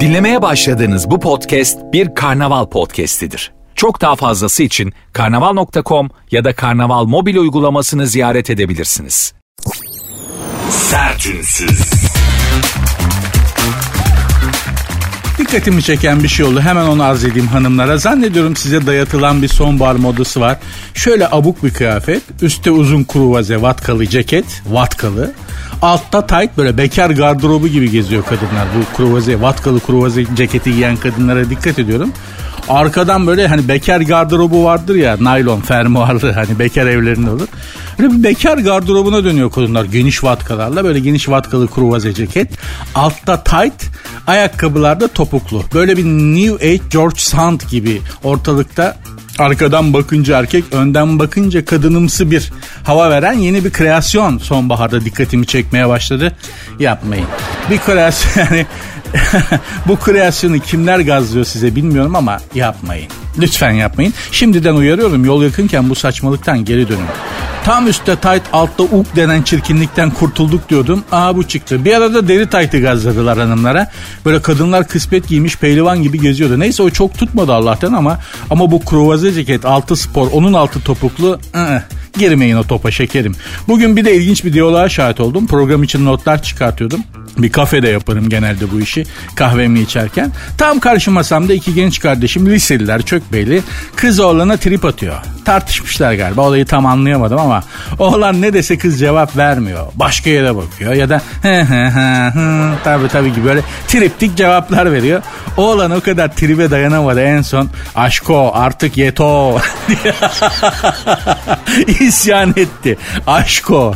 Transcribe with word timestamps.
Dinlemeye 0.00 0.42
başladığınız 0.42 1.10
bu 1.10 1.20
podcast 1.20 1.78
bir 1.92 2.14
karnaval 2.14 2.66
podcastidir. 2.66 3.52
Çok 3.74 4.00
daha 4.00 4.16
fazlası 4.16 4.62
için 4.62 4.92
karnaval.com 5.12 6.10
ya 6.30 6.44
da 6.44 6.54
karnaval 6.54 7.04
mobil 7.04 7.36
uygulamasını 7.36 8.06
ziyaret 8.06 8.50
edebilirsiniz. 8.50 9.34
Sertünsüz. 10.70 11.80
Dikkatimi 15.38 15.82
çeken 15.82 16.22
bir 16.22 16.28
şey 16.28 16.46
oldu. 16.46 16.60
Hemen 16.60 16.86
onu 16.86 17.02
arz 17.02 17.24
edeyim 17.24 17.48
hanımlara. 17.48 17.98
Zannediyorum 17.98 18.56
size 18.56 18.86
dayatılan 18.86 19.42
bir 19.42 19.48
sonbahar 19.48 19.94
modası 19.94 20.40
var. 20.40 20.58
Şöyle 20.94 21.28
abuk 21.30 21.64
bir 21.64 21.70
kıyafet. 21.74 22.22
Üstte 22.42 22.70
uzun 22.70 23.04
kruvaze 23.04 23.62
vatkalı 23.62 24.06
ceket. 24.06 24.62
Vatkalı. 24.66 25.32
Altta 25.82 26.26
tight 26.26 26.56
böyle 26.56 26.78
bekar 26.78 27.10
gardırobu 27.10 27.68
gibi 27.68 27.90
geziyor 27.90 28.22
kadınlar. 28.24 28.66
Bu 28.78 28.96
kruvaze, 28.96 29.40
vatkalı 29.40 29.80
kruvaze 29.80 30.24
ceketi 30.36 30.74
giyen 30.74 30.96
kadınlara 30.96 31.50
dikkat 31.50 31.78
ediyorum. 31.78 32.12
Arkadan 32.68 33.26
böyle 33.26 33.46
hani 33.46 33.68
bekar 33.68 34.00
gardırobu 34.00 34.64
vardır 34.64 34.94
ya 34.94 35.16
naylon 35.20 35.60
fermuarlı 35.60 36.32
hani 36.32 36.58
bekar 36.58 36.86
evlerinde 36.86 37.30
olur. 37.30 37.48
Böyle 37.98 38.12
bir 38.12 38.22
bekar 38.22 38.58
gardırobuna 38.58 39.24
dönüyor 39.24 39.50
kadınlar 39.50 39.84
geniş 39.84 40.24
vatkalarla 40.24 40.84
böyle 40.84 41.00
geniş 41.00 41.28
vatkalı 41.28 41.68
kruvaze 41.68 42.12
ceket. 42.12 42.50
Altta 42.94 43.44
tight 43.44 43.84
ayakkabılarda 44.26 45.08
topuklu. 45.08 45.62
Böyle 45.74 45.96
bir 45.96 46.04
New 46.04 46.68
Age 46.68 46.80
George 46.90 47.18
Sand 47.18 47.60
gibi 47.70 48.00
ortalıkta 48.24 48.96
Arkadan 49.38 49.92
bakınca 49.92 50.38
erkek, 50.38 50.64
önden 50.72 51.18
bakınca 51.18 51.64
kadınımsı 51.64 52.30
bir 52.30 52.52
hava 52.84 53.10
veren 53.10 53.32
yeni 53.32 53.64
bir 53.64 53.70
kreasyon 53.70 54.38
sonbaharda 54.38 55.04
dikkatimi 55.04 55.46
çekmeye 55.46 55.88
başladı. 55.88 56.32
Yapmayın. 56.78 57.26
Bir 57.70 57.78
kreasyon 57.78 58.44
yani 58.50 58.66
bu 59.88 59.96
kreasyonu 59.96 60.58
kimler 60.58 60.98
gazlıyor 60.98 61.44
size 61.44 61.76
bilmiyorum 61.76 62.16
ama 62.16 62.38
yapmayın. 62.54 63.08
Lütfen 63.38 63.70
yapmayın. 63.70 64.14
Şimdiden 64.32 64.74
uyarıyorum 64.74 65.24
yol 65.24 65.42
yakınken 65.42 65.90
bu 65.90 65.94
saçmalıktan 65.94 66.64
geri 66.64 66.88
dönün. 66.88 67.06
Tam 67.64 67.88
üstte 67.88 68.16
tight 68.16 68.42
altta 68.52 68.82
uk 68.82 69.16
denen 69.16 69.42
çirkinlikten 69.42 70.10
kurtulduk 70.10 70.68
diyordum. 70.68 71.04
Aa 71.12 71.36
bu 71.36 71.48
çıktı. 71.48 71.84
Bir 71.84 71.94
arada 71.94 72.28
deri 72.28 72.50
tight'ı 72.50 72.80
gazladılar 72.80 73.38
hanımlara. 73.38 73.90
Böyle 74.24 74.42
kadınlar 74.42 74.88
kısmet 74.88 75.28
giymiş 75.28 75.56
pehlivan 75.56 76.02
gibi 76.02 76.20
geziyordu. 76.20 76.60
Neyse 76.60 76.82
o 76.82 76.90
çok 76.90 77.18
tutmadı 77.18 77.52
Allah'tan 77.52 77.92
ama 77.92 78.18
ama 78.50 78.70
bu 78.70 78.84
kruvaze 78.84 79.32
ceket 79.32 79.64
altı 79.64 79.96
spor 79.96 80.28
onun 80.32 80.52
altı 80.52 80.80
topuklu 80.80 81.38
ı-ı. 81.54 81.82
Girmeyin 82.18 82.56
o 82.56 82.62
topa 82.62 82.90
şekerim. 82.90 83.34
Bugün 83.68 83.96
bir 83.96 84.04
de 84.04 84.16
ilginç 84.16 84.44
bir 84.44 84.52
diyaloğa 84.52 84.88
şahit 84.88 85.20
oldum. 85.20 85.46
Program 85.46 85.82
için 85.82 86.04
notlar 86.04 86.42
çıkartıyordum. 86.42 87.00
Bir 87.38 87.52
kafede 87.52 87.88
yaparım 87.88 88.28
genelde 88.28 88.72
bu 88.72 88.80
işi 88.80 89.04
kahvemi 89.34 89.80
içerken. 89.80 90.32
Tam 90.58 90.80
karşı 90.80 91.10
masamda 91.10 91.54
iki 91.54 91.74
genç 91.74 92.00
kardeşim 92.00 92.46
liseliler 92.46 93.02
çökbeyli 93.02 93.62
kız 93.96 94.20
oğlana 94.20 94.56
trip 94.56 94.84
atıyor. 94.84 95.16
Tartışmışlar 95.44 96.14
galiba 96.14 96.40
olayı 96.40 96.66
tam 96.66 96.86
anlayamadım 96.86 97.38
ama 97.38 97.62
oğlan 97.98 98.42
ne 98.42 98.52
dese 98.52 98.78
kız 98.78 98.98
cevap 98.98 99.36
vermiyor. 99.36 99.86
Başka 99.94 100.30
yere 100.30 100.56
bakıyor 100.56 100.92
ya 100.92 101.08
da 101.08 101.20
hı 101.42 101.60
hı 101.60 101.86
hı 101.86 102.26
hı 102.28 102.74
tabi 102.84 103.08
tabi 103.08 103.34
gibi 103.34 103.44
böyle 103.44 103.60
triptik 103.88 104.36
cevaplar 104.36 104.92
veriyor. 104.92 105.22
Oğlan 105.56 105.90
o 105.90 106.00
kadar 106.00 106.36
tribe 106.36 106.70
dayanamadı 106.70 107.20
en 107.20 107.42
son 107.42 107.70
aşko 107.94 108.52
artık 108.54 108.96
yeto 108.96 109.58
isyan 112.00 112.50
etti. 112.50 112.98
Aşko 113.26 113.94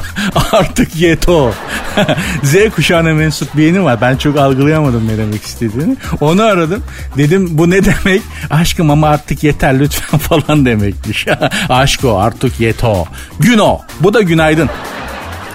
artık 0.52 0.96
yeto. 0.96 1.52
Z 2.42 2.54
kuşağına 2.76 3.12
mensup 3.28 3.56
bir 3.56 3.62
yeni 3.62 3.84
var. 3.84 4.00
Ben 4.00 4.16
çok 4.16 4.38
algılayamadım 4.38 5.08
ne 5.08 5.18
demek 5.18 5.42
istediğini. 5.42 5.96
Onu 6.20 6.42
aradım. 6.42 6.82
Dedim 7.16 7.48
bu 7.50 7.70
ne 7.70 7.84
demek? 7.84 8.22
Aşkım 8.50 8.90
ama 8.90 9.08
artık 9.08 9.44
yeter 9.44 9.80
lütfen 9.80 10.18
falan 10.28 10.66
demekmiş. 10.66 11.26
Aşko 11.68 12.18
artık 12.18 12.60
yeto. 12.60 13.04
Güno. 13.40 13.78
Bu 14.00 14.14
da 14.14 14.20
günaydın. 14.22 14.70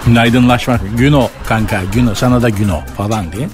Günaydınlaşmak. 0.06 0.80
Güno 0.98 1.28
kanka 1.46 1.80
Güno 1.94 2.14
sana 2.14 2.42
da 2.42 2.48
Güno 2.48 2.80
falan 2.96 3.32
diye. 3.32 3.48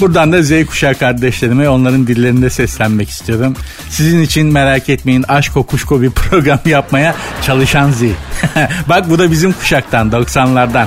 Buradan 0.00 0.32
da 0.32 0.42
Z 0.42 0.66
kuşağı 0.66 0.94
kardeşlerime 0.94 1.68
onların 1.68 2.06
dillerinde 2.06 2.50
seslenmek 2.50 3.10
istiyorum. 3.10 3.54
Sizin 3.90 4.22
için 4.22 4.46
merak 4.46 4.88
etmeyin 4.88 5.24
aşk 5.28 5.54
kuşko 5.66 6.02
bir 6.02 6.10
program 6.10 6.58
yapmaya 6.66 7.14
çalışan 7.46 7.90
Z. 7.90 8.02
Bak 8.88 9.10
bu 9.10 9.18
da 9.18 9.30
bizim 9.30 9.52
kuşaktan 9.52 10.10
90'lardan. 10.10 10.86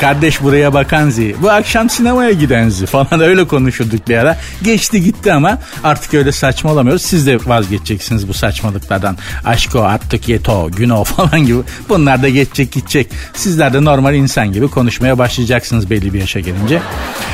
Kardeş 0.00 0.42
buraya 0.42 0.74
bakan 0.74 1.10
Z. 1.10 1.18
Bu 1.42 1.50
akşam 1.50 1.90
sinemaya 1.90 2.32
giden 2.32 2.68
Z 2.68 2.84
falan 2.84 3.20
öyle 3.20 3.46
konuşurduk 3.46 4.08
bir 4.08 4.16
ara. 4.16 4.38
Geçti 4.62 5.02
gitti 5.02 5.32
ama 5.32 5.58
artık 5.84 6.14
öyle 6.14 6.32
saçmalamıyoruz. 6.32 7.02
Siz 7.02 7.26
de 7.26 7.38
vazgeçeceksiniz 7.46 8.28
bu 8.28 8.34
saçmalıklardan. 8.34 9.16
Aşko 9.44 9.82
artık 9.82 10.28
yeto 10.28 10.70
güno 10.70 11.04
falan 11.04 11.46
gibi. 11.46 11.58
Bunlar 11.88 12.22
da 12.22 12.28
geçecek 12.28 12.72
gidecek. 12.72 13.10
Sizler 13.34 13.72
de 13.72 13.84
normal 13.84 14.14
insan 14.14 14.45
gibi 14.52 14.68
konuşmaya 14.68 15.18
başlayacaksınız 15.18 15.90
belli 15.90 16.14
bir 16.14 16.20
yaşa 16.20 16.40
gelince. 16.40 16.80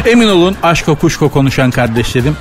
Emin 0.06 0.28
olun 0.28 0.56
aşko 0.62 0.96
kuşko 0.96 1.28
konuşan 1.28 1.70
kardeşlerim 1.70 2.36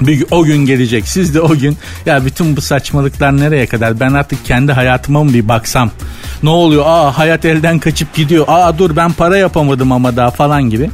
bir 0.00 0.24
o 0.30 0.44
gün 0.44 0.66
gelecek. 0.66 1.08
Siz 1.08 1.34
de 1.34 1.40
o 1.40 1.56
gün 1.56 1.76
ya 2.06 2.24
bütün 2.24 2.56
bu 2.56 2.60
saçmalıklar 2.60 3.36
nereye 3.36 3.66
kadar? 3.66 4.00
Ben 4.00 4.12
artık 4.12 4.44
kendi 4.44 4.72
hayatıma 4.72 5.24
mı 5.24 5.32
bir 5.32 5.48
baksam? 5.48 5.90
Ne 6.42 6.50
oluyor? 6.50 6.84
Aa 6.86 7.18
hayat 7.18 7.44
elden 7.44 7.78
kaçıp 7.78 8.14
gidiyor. 8.14 8.44
Aa 8.48 8.78
dur 8.78 8.96
ben 8.96 9.12
para 9.12 9.36
yapamadım 9.36 9.92
ama 9.92 10.16
daha 10.16 10.30
falan 10.30 10.62
gibi 10.62 10.90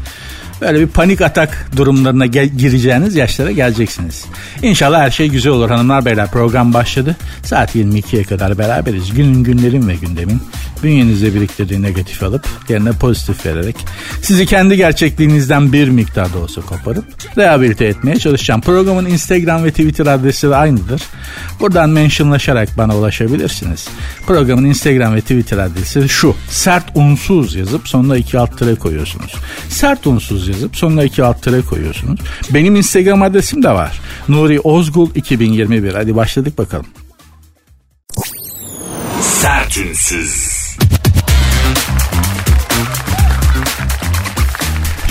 böyle 0.61 0.81
bir 0.81 0.87
panik 0.87 1.21
atak 1.21 1.71
durumlarına 1.77 2.27
gireceğiniz 2.27 3.15
yaşlara 3.15 3.51
geleceksiniz. 3.51 4.25
İnşallah 4.63 5.01
her 5.01 5.11
şey 5.11 5.29
güzel 5.29 5.53
olur 5.53 5.71
hanımlar 5.71 6.05
beyler 6.05 6.31
program 6.31 6.75
başladı. 6.75 7.17
Saat 7.43 7.77
22'ye 7.77 8.25
kadar 8.25 8.59
beraberiz. 8.59 9.15
Günün 9.15 9.45
günlerin 9.45 9.89
ve 9.89 9.95
gündemin 9.95 10.41
bünyenizde 10.83 11.35
biriktirdiği 11.35 11.83
negatif 11.83 12.23
alıp 12.23 12.47
yerine 12.69 12.93
pozitif 12.93 13.47
vererek 13.47 13.77
sizi 14.23 14.47
kendi 14.47 14.77
gerçekliğinizden 14.77 15.73
bir 15.73 15.89
miktar 15.89 16.33
da 16.33 16.39
olsa 16.39 16.61
koparıp 16.61 17.05
rehabilite 17.37 17.85
etmeye 17.85 18.19
çalışacağım. 18.19 18.61
Programın 18.61 19.07
Instagram 19.07 19.65
ve 19.65 19.71
Twitter 19.71 20.07
adresi 20.07 20.51
de 20.51 20.57
aynıdır. 20.57 21.03
Buradan 21.61 21.91
mentionlaşarak 21.91 22.69
bana 22.79 22.97
ulaşabilirsiniz. 22.97 23.89
Programın 24.27 24.65
Instagram 24.65 25.15
ve 25.15 25.21
Twitter 25.21 25.59
adresi 25.59 26.09
şu. 26.09 26.35
Sert 26.51 26.85
unsuz 26.95 27.55
yazıp 27.55 27.89
sonuna 27.89 28.17
iki 28.17 28.39
alt 28.39 28.59
tere 28.59 28.75
koyuyorsunuz. 28.75 29.35
Sert 29.69 30.07
unsuz 30.07 30.48
yazıp 30.49 30.77
sonuna 30.77 31.05
iki 31.05 31.25
alt 31.25 31.43
tere 31.43 31.61
koyuyorsunuz. 31.61 32.21
Benim 32.51 32.77
Instagram 32.77 33.23
adresim 33.23 33.63
de 33.63 33.71
var. 33.71 34.01
Nuri 34.29 34.61
Ozgul 34.61 35.11
2021. 35.15 35.95
Hadi 35.95 36.17
başladık 36.17 36.59
bakalım. 36.59 36.87
Sertünsüz. 39.21 40.59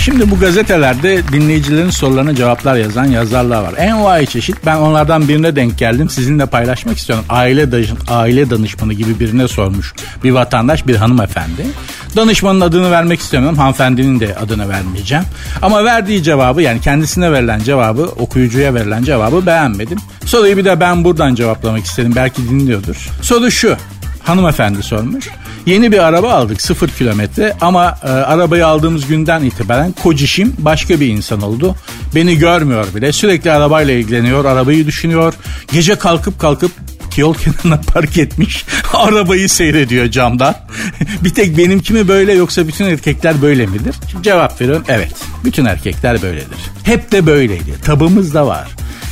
Şimdi 0.07 0.31
bu 0.31 0.39
gazetelerde 0.39 1.21
dinleyicilerin 1.31 1.89
sorularına 1.89 2.35
cevaplar 2.35 2.75
yazan 2.75 3.05
yazarlar 3.05 3.63
var. 3.63 3.73
En 3.77 4.03
vay 4.03 4.25
çeşit 4.25 4.55
ben 4.65 4.77
onlardan 4.77 5.27
birine 5.27 5.55
denk 5.55 5.77
geldim. 5.77 6.09
Sizinle 6.09 6.45
paylaşmak 6.45 6.97
istiyorum. 6.97 7.25
Aile, 7.29 7.67
aile 8.07 8.49
danışmanı 8.49 8.93
gibi 8.93 9.19
birine 9.19 9.47
sormuş 9.47 9.93
bir 10.23 10.31
vatandaş 10.31 10.87
bir 10.87 10.95
hanımefendi. 10.95 11.65
Danışmanın 12.15 12.61
adını 12.61 12.91
vermek 12.91 13.19
istemiyorum. 13.19 13.57
Hanımefendinin 13.57 14.19
de 14.19 14.35
adını 14.35 14.69
vermeyeceğim. 14.69 15.23
Ama 15.61 15.85
verdiği 15.85 16.23
cevabı 16.23 16.61
yani 16.61 16.81
kendisine 16.81 17.31
verilen 17.31 17.59
cevabı 17.59 18.03
okuyucuya 18.03 18.73
verilen 18.73 19.03
cevabı 19.03 19.45
beğenmedim. 19.45 19.97
Soruyu 20.25 20.57
bir 20.57 20.65
de 20.65 20.79
ben 20.79 21.03
buradan 21.03 21.35
cevaplamak 21.35 21.85
istedim. 21.85 22.13
Belki 22.15 22.49
dinliyordur. 22.49 23.09
Soru 23.21 23.51
şu. 23.51 23.75
Hanımefendi 24.23 24.83
sormuş. 24.83 25.29
Yeni 25.65 25.91
bir 25.91 25.99
araba 25.99 26.33
aldık 26.33 26.61
sıfır 26.61 26.89
kilometre 26.89 27.53
ama 27.61 27.97
e, 28.03 28.07
arabayı 28.07 28.67
aldığımız 28.67 29.07
günden 29.07 29.43
itibaren 29.43 29.91
kocişim 30.03 30.53
başka 30.57 30.99
bir 30.99 31.07
insan 31.07 31.41
oldu. 31.41 31.75
Beni 32.15 32.37
görmüyor 32.37 32.85
bile 32.95 33.11
sürekli 33.11 33.51
arabayla 33.51 33.93
ilgileniyor 33.93 34.45
arabayı 34.45 34.85
düşünüyor. 34.85 35.33
Gece 35.71 35.95
kalkıp 35.95 36.39
kalkıp 36.39 36.71
yol 37.17 37.33
kenarına 37.33 37.81
park 37.81 38.17
etmiş 38.17 38.65
arabayı 38.93 39.49
seyrediyor 39.49 40.11
camdan. 40.11 40.55
bir 41.23 41.33
tek 41.33 41.57
benimki 41.57 41.93
mi 41.93 42.07
böyle 42.07 42.33
yoksa 42.33 42.67
bütün 42.67 42.85
erkekler 42.85 43.41
böyle 43.41 43.65
midir? 43.65 43.95
Cevap 44.21 44.61
veriyorum 44.61 44.83
evet 44.87 45.13
bütün 45.43 45.65
erkekler 45.65 46.21
böyledir. 46.21 46.57
Hep 46.83 47.11
de 47.11 47.25
böyleydi 47.25 47.73
tabımız 47.85 48.33
da 48.33 48.47
var. 48.47 48.67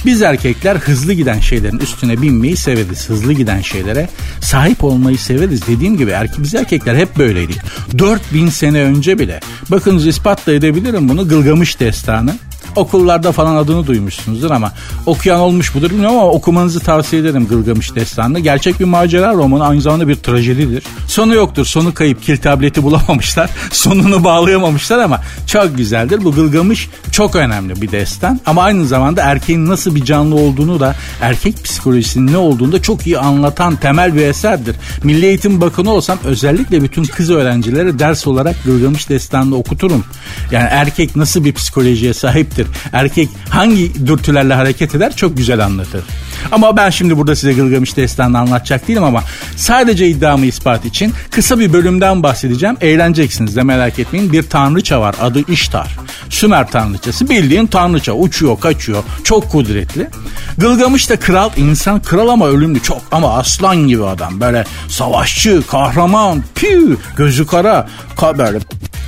Biz 0.05 0.21
erkekler 0.21 0.75
hızlı 0.75 1.13
giden 1.13 1.39
şeylerin 1.39 1.79
üstüne 1.79 2.21
binmeyi 2.21 2.57
severiz. 2.57 3.09
Hızlı 3.09 3.33
giden 3.33 3.61
şeylere 3.61 4.09
sahip 4.41 4.83
olmayı 4.83 5.17
severiz. 5.17 5.67
Dediğim 5.67 5.97
gibi 5.97 6.11
erke 6.11 6.43
biz 6.43 6.55
erkekler 6.55 6.95
hep 6.95 7.17
böyleydik. 7.17 7.57
4000 7.97 8.49
sene 8.49 8.81
önce 8.81 9.19
bile. 9.19 9.39
Bakınız 9.71 10.07
ispatla 10.07 10.53
edebilirim 10.53 11.09
bunu. 11.09 11.27
Gılgamış 11.27 11.79
destanı. 11.79 12.35
Okullarda 12.75 13.31
falan 13.31 13.55
adını 13.55 13.87
duymuşsunuzdur 13.87 14.51
ama 14.51 14.73
okuyan 15.05 15.39
olmuş 15.39 15.75
mudur 15.75 15.89
bilmiyorum 15.89 16.17
ama 16.17 16.29
okumanızı 16.29 16.79
tavsiye 16.79 17.21
ederim 17.21 17.47
Gılgamış 17.47 17.95
Destanı'nı. 17.95 18.39
Gerçek 18.39 18.79
bir 18.79 18.85
macera 18.85 19.33
romanı 19.33 19.67
aynı 19.67 19.81
zamanda 19.81 20.07
bir 20.07 20.15
trajedidir. 20.15 20.83
Sonu 21.07 21.35
yoktur. 21.35 21.65
Sonu 21.65 21.93
kayıp 21.93 22.23
kil 22.23 22.37
tableti 22.37 22.83
bulamamışlar. 22.83 23.49
Sonunu 23.71 24.23
bağlayamamışlar 24.23 24.99
ama 24.99 25.21
çok 25.47 25.77
güzeldir. 25.77 26.23
Bu 26.23 26.31
Gılgamış 26.31 26.89
çok 27.11 27.35
önemli 27.35 27.81
bir 27.81 27.91
destan 27.91 28.39
ama 28.45 28.63
aynı 28.63 28.85
zamanda 28.85 29.21
erkeğin 29.21 29.67
nasıl 29.67 29.95
bir 29.95 30.05
canlı 30.05 30.35
olduğunu 30.35 30.79
da 30.79 30.95
erkek 31.21 31.63
psikolojisinin 31.63 32.33
ne 32.33 32.37
olduğunu 32.37 32.71
da 32.71 32.81
çok 32.81 33.07
iyi 33.07 33.19
anlatan 33.19 33.75
temel 33.75 34.15
bir 34.15 34.21
eserdir. 34.21 34.75
Milli 35.03 35.25
Eğitim 35.25 35.61
Bakanı 35.61 35.91
olsam 35.91 36.17
özellikle 36.23 36.81
bütün 36.81 37.03
kız 37.03 37.29
öğrencilere 37.29 37.99
ders 37.99 38.27
olarak 38.27 38.63
Gılgamış 38.65 39.09
Destanı'nı 39.09 39.55
okuturum. 39.55 40.03
Yani 40.51 40.67
erkek 40.71 41.15
nasıl 41.15 41.43
bir 41.43 41.53
psikolojiye 41.53 42.13
sahiptir? 42.13 42.64
Erkek 42.93 43.29
hangi 43.49 44.07
dürtülerle 44.07 44.53
hareket 44.53 44.95
eder? 44.95 45.15
Çok 45.15 45.37
güzel 45.37 45.65
anlatır. 45.65 46.03
Ama 46.51 46.77
ben 46.77 46.89
şimdi 46.89 47.17
burada 47.17 47.35
size 47.35 47.53
Gılgamış 47.53 47.97
Destanı'nı 47.97 48.39
anlatacak 48.39 48.87
değilim 48.87 49.03
ama 49.03 49.23
sadece 49.55 50.07
iddiamı 50.07 50.45
ispat 50.45 50.85
için 50.85 51.13
kısa 51.31 51.59
bir 51.59 51.73
bölümden 51.73 52.23
bahsedeceğim. 52.23 52.77
Eğleneceksiniz 52.81 53.55
de 53.55 53.63
merak 53.63 53.99
etmeyin. 53.99 54.33
Bir 54.33 54.43
tanrıça 54.43 55.01
var 55.01 55.15
adı 55.21 55.51
İştar. 55.51 55.97
Sümer 56.29 56.71
tanrıçası 56.71 57.29
bildiğin 57.29 57.67
tanrıça 57.67 58.13
uçuyor 58.13 58.59
kaçıyor 58.59 59.03
çok 59.23 59.51
kudretli. 59.51 60.09
Gılgamış 60.57 61.09
da 61.09 61.19
kral 61.19 61.49
insan 61.57 62.01
kral 62.01 62.27
ama 62.27 62.47
ölümlü 62.47 62.81
çok 62.81 63.01
ama 63.11 63.37
aslan 63.37 63.87
gibi 63.87 64.05
adam 64.05 64.41
böyle 64.41 64.65
savaşçı 64.87 65.61
kahraman 65.67 66.43
piu 66.55 66.97
gözü 67.15 67.47
kara 67.47 67.87
ka 68.17 68.37
böyle 68.37 68.59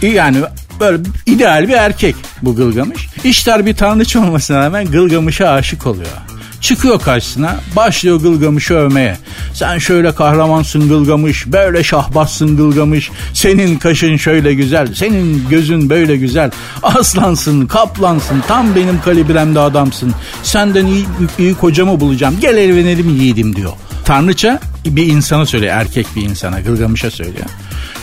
yani 0.01 0.38
böyle 0.79 1.03
ideal 1.25 1.68
bir 1.68 1.74
erkek 1.74 2.15
bu 2.41 2.56
Gılgamış. 2.56 3.07
İşler 3.24 3.65
bir 3.65 3.75
tanrıça 3.75 4.19
olmasına 4.19 4.59
rağmen 4.59 4.85
Gılgamış'a 4.85 5.50
aşık 5.50 5.88
oluyor. 5.88 6.07
Çıkıyor 6.62 7.01
karşısına 7.01 7.56
başlıyor 7.75 8.21
Gılgamış'ı 8.21 8.74
övmeye. 8.74 9.18
Sen 9.53 9.77
şöyle 9.77 10.15
kahramansın 10.15 10.89
Gılgamış, 10.89 11.47
böyle 11.47 11.83
şahbassın 11.83 12.57
Gılgamış. 12.57 13.12
Senin 13.33 13.77
kaşın 13.77 14.18
şöyle 14.18 14.53
güzel, 14.53 14.94
senin 14.94 15.50
gözün 15.50 15.89
böyle 15.89 16.18
güzel. 16.18 16.51
Aslansın, 16.83 17.65
kaplansın, 17.65 18.44
tam 18.47 18.75
benim 18.75 19.01
kalibremde 19.01 19.59
adamsın. 19.59 20.13
Senden 20.44 20.85
iyi, 20.85 21.06
iyi 21.39 21.53
kocamı 21.53 22.00
bulacağım, 22.00 22.35
gel 22.41 22.57
evlenelim 22.57 23.09
yiğidim 23.09 23.56
diyor. 23.56 23.71
Tanrıça 24.06 24.59
bir 24.85 25.06
insana 25.06 25.45
söylüyor, 25.45 25.74
erkek 25.75 26.07
bir 26.15 26.21
insana, 26.21 26.59
Gılgamış'a 26.59 27.12
söylüyor. 27.12 27.45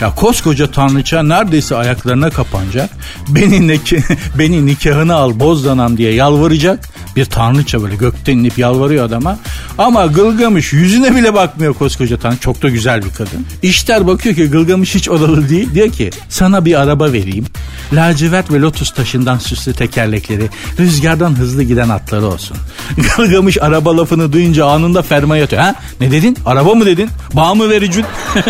Ya 0.01 0.15
koskoca 0.15 0.71
tanrıça 0.71 1.23
neredeyse 1.23 1.75
ayaklarına 1.75 2.29
kapanacak. 2.29 2.89
Beni, 3.29 3.67
nik 3.67 3.93
beni 4.39 4.65
nikahını 4.65 5.15
al 5.15 5.39
bozdanam 5.39 5.97
diye 5.97 6.13
yalvaracak. 6.13 6.89
Bir 7.15 7.25
tanrıça 7.25 7.83
böyle 7.83 7.95
gökten 7.95 8.37
inip 8.37 8.57
yalvarıyor 8.57 9.05
adama. 9.05 9.37
Ama 9.77 10.05
Gılgamış 10.05 10.73
yüzüne 10.73 11.15
bile 11.15 11.33
bakmıyor 11.33 11.73
koskoca 11.73 12.17
tanrı. 12.17 12.37
Çok 12.37 12.61
da 12.61 12.69
güzel 12.69 13.03
bir 13.03 13.09
kadın. 13.09 13.45
İşler 13.61 14.07
bakıyor 14.07 14.35
ki 14.35 14.49
Gılgamış 14.49 14.95
hiç 14.95 15.09
odalı 15.09 15.49
değil. 15.49 15.73
Diyor 15.73 15.89
ki 15.89 16.09
sana 16.29 16.65
bir 16.65 16.81
araba 16.81 17.13
vereyim. 17.13 17.45
Lacivert 17.93 18.51
ve 18.51 18.59
lotus 18.59 18.91
taşından 18.91 19.37
süslü 19.37 19.73
tekerlekleri, 19.73 20.49
rüzgardan 20.79 21.37
hızlı 21.37 21.63
giden 21.63 21.89
atları 21.89 22.25
olsun. 22.25 22.57
Gılgamış 23.17 23.57
araba 23.61 23.97
lafını 23.97 24.33
duyunca 24.33 24.65
anında 24.65 25.01
fermaya 25.01 25.43
atıyor. 25.43 25.61
Ha? 25.61 25.75
Ne 26.01 26.11
dedin? 26.11 26.37
Araba 26.45 26.75
mı 26.75 26.85
dedin? 26.85 27.09
Bağ 27.33 27.55
mı 27.55 27.69
vericin? 27.69 28.05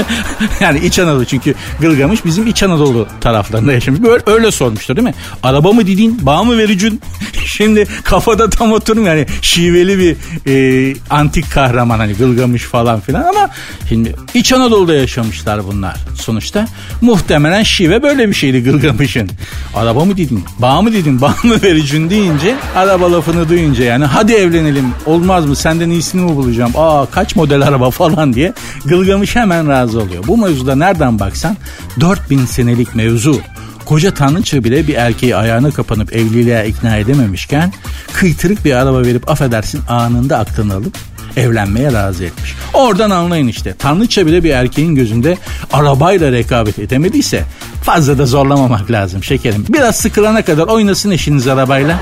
yani 0.60 0.80
İç 0.80 1.00
Anadolu 1.00 1.26
çünkü 1.26 1.56
Gılgamış 1.82 2.26
bizim 2.26 2.48
İç 2.48 2.64
Anadolu 2.64 3.08
taraflarında 3.22 3.74
yaşamış. 3.74 4.04
Böyle 4.04 4.24
öyle 4.26 4.52
sormuştur 4.52 4.96
değil 4.96 5.08
mi? 5.08 5.14
Araba 5.44 5.72
mı 5.72 5.88
dedin? 5.88 6.20
Bağ 6.22 6.44
mı 6.44 6.58
vericin? 6.58 7.02
Şimdi 7.46 7.88
kafada 8.04 8.50
tam 8.50 8.72
oturmuyor. 8.72 9.16
Yani 9.16 9.28
şiveli 9.42 10.00
bir 10.00 10.16
e, 10.48 10.96
antik 11.16 11.52
kahraman 11.52 12.00
hani 12.00 12.14
Gılgamış 12.14 12.64
falan 12.64 13.00
filan 13.00 13.24
ama 13.24 13.50
şimdi 13.90 14.16
İç 14.34 14.54
Anadolu'da 14.54 14.94
yaşamışlar 14.94 15.68
bunlar 15.68 15.96
sonuçta. 16.16 16.68
Muhtemelen 17.02 17.64
şive 17.64 18.04
böyle 18.04 18.30
bir 18.30 18.34
şeydi 18.34 18.64
Gılgamış'ın. 18.64 19.30
Araba 19.76 20.06
mı 20.06 20.18
dedin? 20.18 20.44
Bağ 20.60 20.82
mı 20.82 20.94
dedin? 20.94 21.22
Bağ 21.22 21.36
mı 21.44 21.62
vericin 21.64 22.10
deyince 22.10 22.56
araba 22.76 23.12
lafını 23.12 23.50
duyunca 23.50 23.84
yani 23.84 24.06
hadi 24.06 24.34
evlenelim 24.34 24.86
olmaz 25.06 25.46
mı 25.46 25.56
senden 25.56 25.90
iyisini 25.90 26.22
mi 26.22 26.36
bulacağım? 26.36 26.72
Aa 26.78 27.06
kaç 27.06 27.36
model 27.36 27.62
araba 27.62 27.92
falan 27.92 28.34
diye 28.34 28.54
Gılgamış 28.86 29.36
hemen 29.36 29.70
razı 29.70 30.02
oluyor. 30.02 30.28
Bu 30.28 30.38
mevzuda 30.38 30.76
nereden 30.76 31.20
baksan 31.20 31.58
4000 32.00 32.46
senelik 32.46 32.96
mevzu. 32.96 33.42
Koca 33.86 34.14
tanrıça 34.14 34.64
bile 34.64 34.88
bir 34.88 34.96
erkeği 34.96 35.36
ayağına 35.36 35.72
kapanıp 35.72 36.14
evliliğe 36.16 36.68
ikna 36.68 36.98
edememişken 36.98 37.74
kıytırık 38.14 38.66
bir 38.66 38.74
araba 38.74 39.02
verip 39.02 39.30
affedersin 39.30 39.82
anında 39.90 40.38
aklını 40.38 40.74
alıp 40.74 40.98
evlenmeye 41.38 41.94
razı 41.94 42.24
etmiş. 42.24 42.56
Oradan 42.74 43.10
anlayın 43.10 43.48
işte. 43.48 43.76
Tanrıça 43.80 44.26
bile 44.26 44.44
bir 44.44 44.50
erkeğin 44.50 44.96
gözünde 44.96 45.38
arabayla 45.74 46.32
rekabet 46.32 46.80
edemediyse 46.80 47.44
fazla 47.84 48.18
da 48.18 48.26
zorlamamak 48.26 48.92
lazım 48.92 49.24
şekerim. 49.24 49.66
Biraz 49.70 49.96
sıkılana 49.96 50.46
kadar 50.46 50.68
oynasın 50.68 51.12
eşiniz 51.12 51.48
arabayla. 51.48 52.00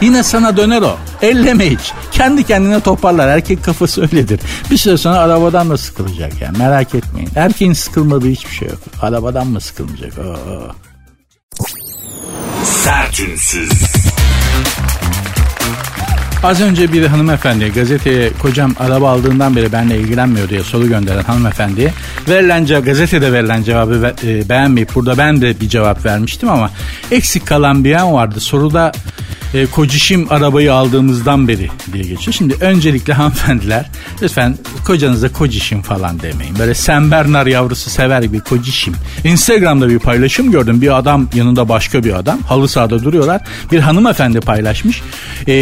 Yine 0.00 0.22
sana 0.22 0.56
döner 0.56 0.82
o. 0.82 0.96
Elleme 1.22 1.70
hiç. 1.70 1.92
Kendi 2.12 2.44
kendine 2.44 2.80
toparlar. 2.80 3.28
Erkek 3.28 3.64
kafası 3.64 4.02
öyledir. 4.02 4.40
Bir 4.70 4.76
süre 4.76 4.96
sonra 4.96 5.18
arabadan 5.18 5.70
da 5.70 5.76
sıkılacak 5.76 6.32
yani. 6.40 6.58
Merak 6.58 6.94
etmeyin. 6.94 7.30
Erkeğin 7.36 7.72
sıkılmadığı 7.72 8.28
hiçbir 8.28 8.54
şey 8.54 8.68
yok. 8.68 8.78
Arabadan 9.02 9.46
mı 9.46 9.60
sıkılmayacak? 9.60 10.18
Oo. 10.18 10.72
Sertünsüz. 12.66 13.70
Az 16.42 16.60
önce 16.60 16.92
bir 16.92 17.06
hanımefendi 17.06 17.72
gazeteye 17.72 18.30
kocam 18.42 18.74
araba 18.78 19.10
aldığından 19.10 19.56
beri 19.56 19.72
benimle 19.72 19.98
ilgilenmiyor 19.98 20.48
diye 20.48 20.62
soru 20.62 20.88
gönderen 20.88 21.22
hanımefendiye 21.22 21.92
verilen 22.28 22.64
cevap, 22.64 22.84
gazetede 22.84 23.32
verilen 23.32 23.62
cevabı 23.62 24.02
be, 24.02 24.14
e, 24.24 24.48
beğenmeyip 24.48 24.94
burada 24.94 25.18
ben 25.18 25.40
de 25.40 25.60
bir 25.60 25.68
cevap 25.68 26.04
vermiştim 26.04 26.48
ama 26.48 26.70
eksik 27.10 27.46
kalan 27.46 27.84
bir 27.84 27.90
yan 27.90 28.12
vardı. 28.12 28.40
Soruda 28.40 28.92
e, 29.56 29.66
kocişim 29.66 30.32
arabayı 30.32 30.74
aldığımızdan 30.74 31.48
beri 31.48 31.70
diye 31.92 32.04
geçiyor. 32.04 32.32
Şimdi 32.32 32.54
öncelikle 32.60 33.12
hanımefendiler 33.12 33.86
lütfen 34.22 34.58
kocanıza 34.86 35.32
kocişim 35.32 35.82
falan 35.82 36.20
demeyin. 36.20 36.58
Böyle 36.58 36.74
sembernar 36.74 37.46
yavrusu 37.46 37.90
sever 37.90 38.32
bir 38.32 38.40
kocişim. 38.40 38.94
Instagram'da 39.24 39.88
bir 39.88 39.98
paylaşım 39.98 40.50
gördüm. 40.50 40.80
Bir 40.80 40.98
adam 40.98 41.28
yanında 41.34 41.68
başka 41.68 42.04
bir 42.04 42.12
adam. 42.12 42.38
Halı 42.38 42.68
sahada 42.68 43.04
duruyorlar. 43.04 43.42
Bir 43.72 43.80
hanımefendi 43.80 44.40
paylaşmış. 44.40 45.02
E, 45.48 45.52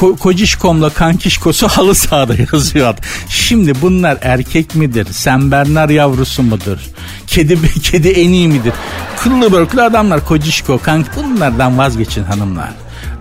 ko- 0.00 0.18
kocişkomla 0.18 0.90
kankişkosu 0.90 1.68
halı 1.78 1.94
sahada 1.94 2.34
yazıyor. 2.52 2.94
Şimdi 3.28 3.72
bunlar 3.82 4.18
erkek 4.22 4.74
midir? 4.74 5.06
Sembernar 5.10 5.88
yavrusu 5.88 6.42
mudur? 6.42 6.78
Kedi 7.26 7.58
kedi 7.82 8.08
en 8.08 8.28
iyi 8.28 8.48
midir? 8.48 8.72
Kıllı 9.18 9.52
börklü 9.52 9.82
adamlar 9.82 10.24
kocişko, 10.24 10.78
kank 10.78 11.06
bunlardan 11.16 11.78
vazgeçin 11.78 12.24
hanımlar. 12.24 12.70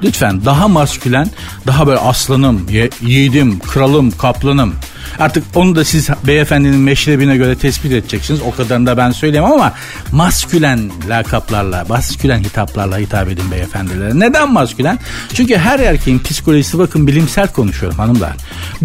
Lütfen 0.04 0.46
daha 0.46 0.68
maskülen, 0.68 1.28
daha 1.68 1.88
böyle 1.88 2.00
aslanım, 2.00 2.70
ye- 2.70 2.90
yiğidim, 3.02 3.60
kralım, 3.60 4.12
kaplanım. 4.12 4.74
Artık 5.20 5.44
onu 5.56 5.76
da 5.76 5.86
siz 5.86 6.10
beyefendinin 6.28 6.80
meşrebine 6.80 7.38
göre 7.38 7.56
tespit 7.58 7.92
edeceksiniz. 7.92 8.42
O 8.42 8.56
kadarını 8.56 8.86
da 8.88 8.98
ben 8.98 9.12
söyleyemem 9.12 9.52
ama 9.52 9.74
maskülen 10.12 10.92
lakaplarla, 11.10 11.86
maskülen 11.90 12.40
hitaplarla 12.40 12.98
hitap 12.98 13.28
edin 13.30 13.52
beyefendilere. 13.52 14.20
Neden 14.20 14.54
maskülen? 14.54 15.00
Çünkü 15.34 15.58
her 15.58 15.80
erkeğin 15.80 16.20
psikolojisi 16.20 16.80
bakın 16.80 17.08
bilimsel 17.08 17.48
konuşuyorum 17.48 17.98
hanımlar. 18.00 18.34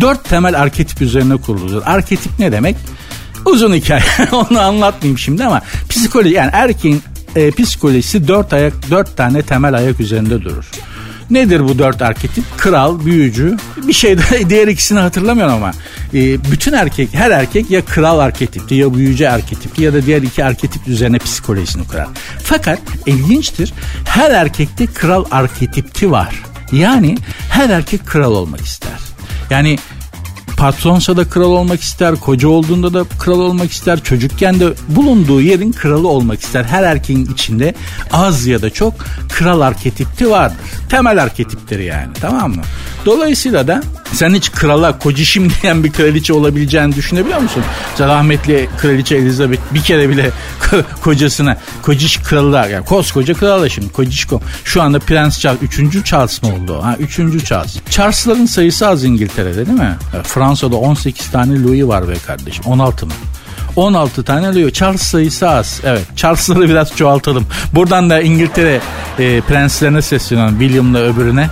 Dört 0.01 0.25
temel 0.29 0.61
arketip 0.61 1.03
üzerine 1.03 1.37
kuruludur. 1.37 1.83
Arketip 1.87 2.39
ne 2.39 2.53
demek? 2.53 2.77
Uzun 3.45 3.75
hikaye. 3.75 4.03
Onu 4.33 4.61
anlatmayayım 4.61 5.19
şimdi 5.19 5.45
ama 5.45 5.61
psikoloji 5.89 6.35
yani 6.35 6.51
erkeğin 6.53 7.03
e, 7.37 7.51
psikolojisi 7.51 8.29
dört 8.29 8.53
ayak 8.53 8.91
dört 8.91 9.17
tane 9.17 9.43
temel 9.43 9.75
ayak 9.75 10.01
üzerinde 10.01 10.43
durur. 10.43 10.71
Nedir 11.31 11.69
bu 11.69 11.79
dört 11.79 12.03
arketip? 12.03 12.45
Kral, 12.57 13.05
büyücü, 13.05 13.57
bir 13.77 13.93
şey 13.93 14.19
de 14.19 14.23
diğer 14.51 14.69
ikisini 14.69 14.99
hatırlamıyorum 14.99 15.55
ama 15.55 15.73
e, 16.15 16.45
bütün 16.51 16.73
erkek, 16.73 17.15
her 17.15 17.31
erkek 17.31 17.71
ya 17.71 17.85
kral 17.85 18.19
arketipti 18.19 18.75
ya 18.75 18.95
büyücü 18.95 19.27
arketipti 19.27 19.83
ya 19.83 19.95
da 19.95 20.07
diğer 20.07 20.23
iki 20.23 20.45
arketip 20.45 20.89
üzerine 20.89 21.19
psikolojisini 21.19 21.87
kurar. 21.89 22.09
Fakat 22.43 22.79
ilginçtir 23.07 23.73
her 24.05 24.31
erkekte 24.31 24.87
kral 24.87 25.25
arketipti 25.31 26.11
var. 26.11 26.43
Yani 26.73 27.17
her 27.51 27.71
erkek 27.71 28.07
kral 28.07 28.33
olmak 28.33 28.61
ister. 28.61 28.99
Yani 29.51 29.79
patronsa 30.57 31.17
da 31.17 31.29
kral 31.29 31.51
olmak 31.51 31.81
ister, 31.81 32.17
koca 32.17 32.49
olduğunda 32.49 32.95
da 32.95 33.05
kral 33.19 33.41
olmak 33.41 33.71
ister, 33.71 34.03
çocukken 34.03 34.61
de 34.61 34.73
bulunduğu 34.89 35.41
yerin 35.41 35.73
kralı 35.73 36.09
olmak 36.09 36.41
ister. 36.41 36.65
Her 36.65 36.83
erkeğin 36.83 37.27
içinde 37.27 37.75
az 38.13 38.47
ya 38.47 38.63
da 38.63 38.71
çok 38.71 38.95
kral 39.29 39.61
arketipti 39.61 40.31
vardır. 40.31 40.57
Temel 40.89 41.23
arketiptir 41.23 41.79
yani 41.79 42.13
tamam 42.21 42.51
mı? 42.51 42.63
Dolayısıyla 43.07 43.69
da 43.69 43.83
Sen 44.13 44.35
hiç 44.35 44.53
krala 44.53 44.99
kocişim 44.99 45.53
diyen 45.63 45.85
bir 45.85 45.93
kraliçe 45.93 46.33
olabileceğini 46.33 46.97
düşünebiliyor 46.97 47.41
musun? 47.41 47.63
Rahmetli 48.01 48.69
kraliçe 48.79 49.17
Elizabeth 49.17 49.61
bir 49.75 49.83
kere 49.83 50.09
bile 50.09 50.31
kocasına 51.01 51.57
kociş 51.83 52.17
kralı 52.17 52.69
yani 52.73 52.85
koskoca 52.85 53.35
krala 53.35 53.69
şimdi 53.69 53.93
kocişko. 53.93 54.41
Şu 54.65 54.83
anda 54.83 54.99
Prens 54.99 55.41
Charles 55.41 55.63
3. 55.63 56.05
Charles 56.05 56.43
mı 56.43 56.49
oldu? 56.55 56.83
Ha 56.83 56.97
3. 56.99 57.45
Charles. 57.45 57.77
Charles'ların 57.91 58.47
sayısı 58.47 58.89
az 58.89 59.05
İngiltere'de 59.05 59.67
değil 59.67 59.79
mi? 59.79 59.97
Fransa'da 60.23 60.77
18 60.77 61.31
tane 61.31 61.63
Louis 61.63 61.85
var 61.85 62.09
be 62.09 62.15
kardeşim. 62.27 62.65
16 62.67 63.07
mı? 63.07 63.13
16 63.77 64.25
tane 64.25 64.49
alıyor. 64.49 64.71
Charles 64.71 65.03
sayısı 65.03 65.49
az. 65.49 65.81
Evet 65.85 66.03
Charles'ları 66.17 66.69
biraz 66.69 66.97
çoğaltalım. 66.97 67.47
Buradan 67.75 68.11
da 68.11 68.21
İngiltere 68.21 68.81
e, 69.19 69.41
prenslerine 69.41 70.03
sesleniyorum. 70.03 70.59
William'la 70.59 70.99
öbürüne. 70.99 71.49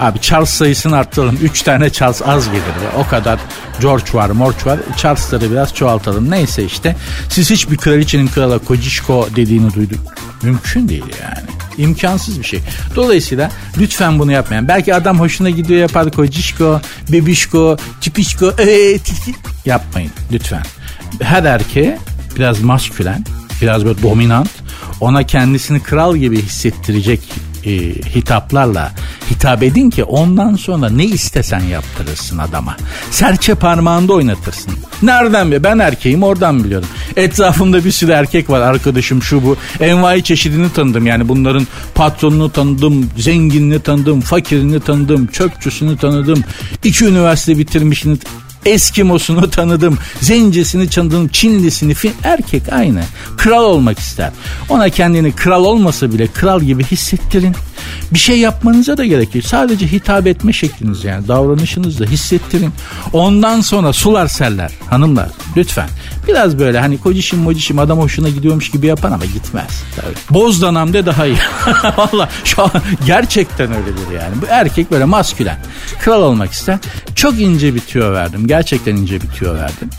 Abi 0.00 0.20
Charles 0.20 0.50
sayısını 0.50 0.96
arttıralım. 0.96 1.38
3 1.42 1.62
tane 1.62 1.90
Charles 1.90 2.22
az 2.22 2.46
gelir. 2.46 2.58
Ya. 2.58 3.00
O 3.04 3.08
kadar 3.08 3.38
George 3.80 4.12
var, 4.14 4.30
Morch 4.30 4.66
var. 4.66 4.78
Charles'ları 4.96 5.50
biraz 5.50 5.74
çoğaltalım. 5.74 6.30
Neyse 6.30 6.64
işte. 6.64 6.96
Siz 7.30 7.50
hiçbir 7.50 7.76
kraliçenin 7.76 8.26
krala 8.26 8.58
Kocişko 8.58 9.28
dediğini 9.36 9.74
duyduk. 9.74 10.00
Mümkün 10.42 10.88
değil 10.88 11.04
yani. 11.22 11.48
İmkansız 11.78 12.40
bir 12.40 12.44
şey. 12.44 12.60
Dolayısıyla 12.96 13.50
lütfen 13.78 14.18
bunu 14.18 14.32
yapmayın. 14.32 14.68
Belki 14.68 14.94
adam 14.94 15.20
hoşuna 15.20 15.50
gidiyor 15.50 15.80
yapar 15.80 16.10
Kocişko, 16.10 16.80
Bebişko, 17.12 17.76
Tipişko. 18.00 18.52
Ee, 18.58 18.98
yapmayın 19.64 20.10
lütfen 20.32 20.62
her 21.20 21.44
erkeğe 21.44 21.98
biraz 22.36 22.60
maskülen, 22.60 23.24
biraz 23.62 23.84
böyle 23.84 24.02
dominant, 24.02 24.50
ona 25.00 25.22
kendisini 25.22 25.82
kral 25.82 26.16
gibi 26.16 26.42
hissettirecek 26.42 27.20
e, 27.64 27.70
hitaplarla 28.14 28.92
hitap 29.30 29.62
edin 29.62 29.90
ki 29.90 30.04
ondan 30.04 30.54
sonra 30.54 30.90
ne 30.90 31.04
istesen 31.04 31.60
yaptırırsın 31.60 32.38
adama. 32.38 32.76
Serçe 33.10 33.54
parmağında 33.54 34.12
oynatırsın. 34.12 34.72
Nereden 35.02 35.46
biliyor? 35.46 35.62
Ben 35.62 35.78
erkeğim 35.78 36.22
oradan 36.22 36.64
biliyorum. 36.64 36.88
Etrafımda 37.16 37.84
bir 37.84 37.90
sürü 37.90 38.12
erkek 38.12 38.50
var 38.50 38.60
arkadaşım 38.60 39.22
şu 39.22 39.44
bu. 39.44 39.56
Envai 39.80 40.22
çeşidini 40.22 40.72
tanıdım 40.72 41.06
yani 41.06 41.28
bunların 41.28 41.66
patronunu 41.94 42.52
tanıdım, 42.52 43.10
zenginini 43.16 43.80
tanıdım, 43.80 44.20
fakirini 44.20 44.80
tanıdım, 44.80 45.26
çöpçüsünü 45.26 45.96
tanıdım, 45.96 46.44
iki 46.84 47.04
üniversite 47.04 47.58
bitirmişini 47.58 48.18
Eskimosunu 48.66 49.50
tanıdım, 49.50 49.98
Zencesini 50.20 50.88
tanıdım, 50.88 51.28
Çinlisini 51.28 51.94
fin 51.94 52.12
erkek 52.24 52.72
aynı. 52.72 53.02
Kral 53.36 53.64
olmak 53.64 53.98
ister. 53.98 54.30
Ona 54.68 54.88
kendini 54.88 55.32
kral 55.32 55.64
olmasa 55.64 56.12
bile 56.12 56.26
kral 56.26 56.60
gibi 56.60 56.84
hissettirin. 56.84 57.54
Bir 58.12 58.18
şey 58.18 58.38
yapmanıza 58.38 58.96
da 58.96 59.04
gerek 59.04 59.34
yok. 59.34 59.44
Sadece 59.44 59.92
hitap 59.92 60.26
etme 60.26 60.52
şekliniz 60.52 61.04
yani 61.04 61.28
davranışınızla 61.28 62.06
hissettirin. 62.06 62.72
Ondan 63.12 63.60
sonra 63.60 63.92
sular 63.92 64.28
seller 64.28 64.70
hanımlar 64.90 65.28
lütfen. 65.56 65.88
Biraz 66.28 66.58
böyle 66.58 66.80
hani 66.80 66.98
kocişim 66.98 67.38
mocişim 67.38 67.78
adam 67.78 67.98
hoşuna 67.98 68.28
gidiyormuş 68.28 68.70
gibi 68.70 68.86
yapan 68.86 69.12
ama 69.12 69.24
gitmez. 69.24 69.82
Tabii. 69.96 70.38
Bozdanam 70.38 70.92
de 70.92 71.06
daha 71.06 71.26
iyi. 71.26 71.36
Valla 71.96 72.28
şu 72.44 72.62
an 72.62 72.70
gerçekten 73.06 73.72
öyledir 73.72 74.10
yani. 74.14 74.42
Bu 74.42 74.46
erkek 74.48 74.90
böyle 74.90 75.04
maskülen. 75.04 75.58
Kral 76.00 76.22
olmak 76.22 76.52
ister. 76.52 76.78
Çok 77.14 77.40
ince 77.40 77.74
bir 77.74 77.80
tüyo 77.80 78.12
verdim. 78.12 78.46
Gerçekten 78.46 78.96
ince 78.96 79.20
bir 79.22 79.28
tüyo 79.28 79.54
verdim. 79.54 79.90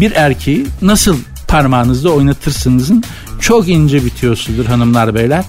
Bir 0.00 0.12
erkeği 0.12 0.66
nasıl 0.82 1.16
parmağınızda 1.48 2.10
oynatırsınızın 2.10 3.04
çok 3.40 3.68
ince 3.68 4.04
bitiyorsudur 4.04 4.66
hanımlar 4.66 5.14
beyler. 5.14 5.44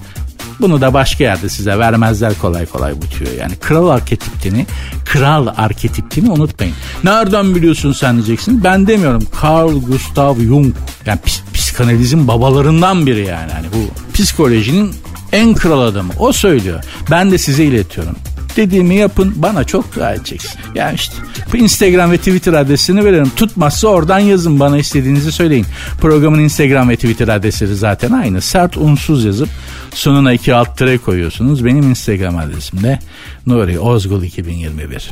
Bunu 0.63 0.81
da 0.81 0.93
başka 0.93 1.23
yerde 1.23 1.49
size 1.49 1.79
vermezler 1.79 2.33
kolay 2.41 2.65
kolay 2.65 2.93
bu 3.01 3.07
tüyo. 3.07 3.29
Yani 3.39 3.55
kral 3.55 3.87
arketiptini, 3.87 4.65
kral 5.05 5.47
arketiptini 5.57 6.31
unutmayın. 6.31 6.75
Nereden 7.03 7.55
biliyorsun 7.55 7.93
sen 7.93 8.15
diyeceksin. 8.15 8.63
Ben 8.63 8.87
demiyorum. 8.87 9.23
Carl 9.43 9.81
Gustav 9.81 10.39
Jung. 10.39 10.75
Yani 11.05 11.19
psikanalizin 11.53 12.27
babalarından 12.27 13.05
biri 13.05 13.25
yani. 13.25 13.51
yani 13.51 13.65
bu 13.73 14.13
psikolojinin 14.13 14.95
en 15.31 15.53
kral 15.53 15.81
adamı. 15.81 16.13
O 16.19 16.31
söylüyor. 16.31 16.83
Ben 17.11 17.31
de 17.31 17.37
size 17.37 17.63
iletiyorum 17.63 18.15
dediğimi 18.57 18.95
yapın 18.95 19.33
bana 19.35 19.63
çok 19.63 19.95
dua 19.95 20.13
edeceksin. 20.13 20.51
Yani 20.75 20.95
işte 20.95 21.13
bu 21.53 21.57
Instagram 21.57 22.11
ve 22.11 22.17
Twitter 22.17 22.53
adresini 22.53 23.05
veririm. 23.05 23.31
Tutmazsa 23.35 23.87
oradan 23.87 24.19
yazın 24.19 24.59
bana 24.59 24.77
istediğinizi 24.77 25.31
söyleyin. 25.31 25.65
Programın 26.01 26.39
Instagram 26.39 26.89
ve 26.89 26.95
Twitter 26.95 27.27
adresleri 27.27 27.75
zaten 27.75 28.11
aynı. 28.11 28.41
Sert 28.41 28.77
unsuz 28.77 29.25
yazıp 29.25 29.49
sonuna 29.93 30.33
iki 30.33 30.55
alt 30.55 30.77
tere 30.77 30.97
koyuyorsunuz. 30.97 31.65
Benim 31.65 31.89
Instagram 31.89 32.37
adresim 32.37 32.83
de 32.83 32.99
Nuri 33.47 33.79
Ozgul 33.79 34.23
2021. 34.23 35.11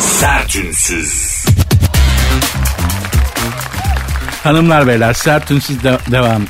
Sertünsüz. 0.00 1.44
Hanımlar 4.44 4.86
beyler 4.86 5.12
sert 5.12 5.50
ünsüz 5.50 5.82
de- 5.84 5.98
devam. 6.10 6.42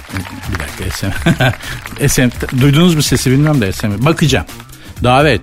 Bir 0.53 0.59
dakika 0.59 0.97
SM. 0.97 2.09
SM. 2.09 2.31
Duydunuz 2.61 2.95
mu 2.95 3.03
sesi 3.03 3.31
bilmiyorum 3.31 3.61
da 3.61 3.73
SM. 3.73 3.87
Bakacağım. 4.05 4.47
Davet. 5.03 5.41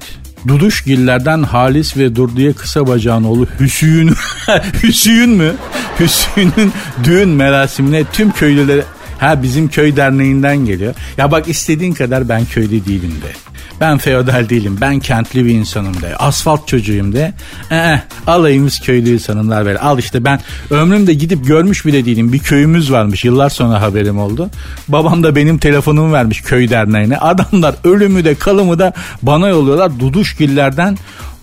Duduşgillerden 0.48 1.44
Halis 1.44 1.98
ve 1.98 2.16
Durdu'ya 2.16 2.54
kısa 2.54 2.88
bacağın 2.88 3.24
oğlu 3.24 3.48
Hüsüyün. 3.60 4.16
Hüsüyün 4.84 5.30
mü? 5.30 5.52
Hüsüyün'ün 6.00 6.74
düğün 7.04 7.30
merasimine 7.30 8.04
tüm 8.14 8.32
köylülere 8.32 8.84
Ha 9.24 9.44
bizim 9.44 9.68
köy 9.68 9.96
derneğinden 9.96 10.58
geliyor. 10.58 10.96
Ya 11.18 11.32
bak 11.32 11.48
istediğin 11.48 11.94
kadar 11.94 12.30
ben 12.30 12.46
köyde 12.46 12.86
değilim 12.86 13.14
de. 13.24 13.53
Ben 13.82 13.98
feodal 13.98 14.50
değilim. 14.50 14.78
Ben 14.82 15.00
kentli 15.00 15.46
bir 15.46 15.54
insanım 15.54 16.02
de. 16.02 16.16
Asfalt 16.18 16.68
çocuğuyum 16.68 17.14
de. 17.14 17.34
Ee, 17.72 18.00
alayımız 18.28 18.80
köylüyüz 18.80 19.30
hanımlar 19.30 19.66
böyle. 19.66 19.80
Al 19.80 20.00
işte 20.00 20.24
ben 20.24 20.40
ömrümde 20.70 21.14
gidip 21.14 21.48
görmüş 21.48 21.86
bile 21.86 22.06
değilim. 22.06 22.34
Bir 22.34 22.40
köyümüz 22.40 22.92
varmış. 22.92 23.26
Yıllar 23.26 23.50
sonra 23.50 23.82
haberim 23.82 24.20
oldu. 24.20 24.50
Babam 24.88 25.24
da 25.24 25.36
benim 25.36 25.58
telefonumu 25.58 26.14
vermiş 26.14 26.42
köy 26.42 26.70
derneğine. 26.70 27.18
Adamlar 27.18 27.76
ölümü 27.84 28.26
de 28.26 28.36
kalımı 28.36 28.80
da 28.80 28.94
bana 29.22 29.48
yolluyorlar. 29.48 30.00
Duduşgillerden 30.00 30.98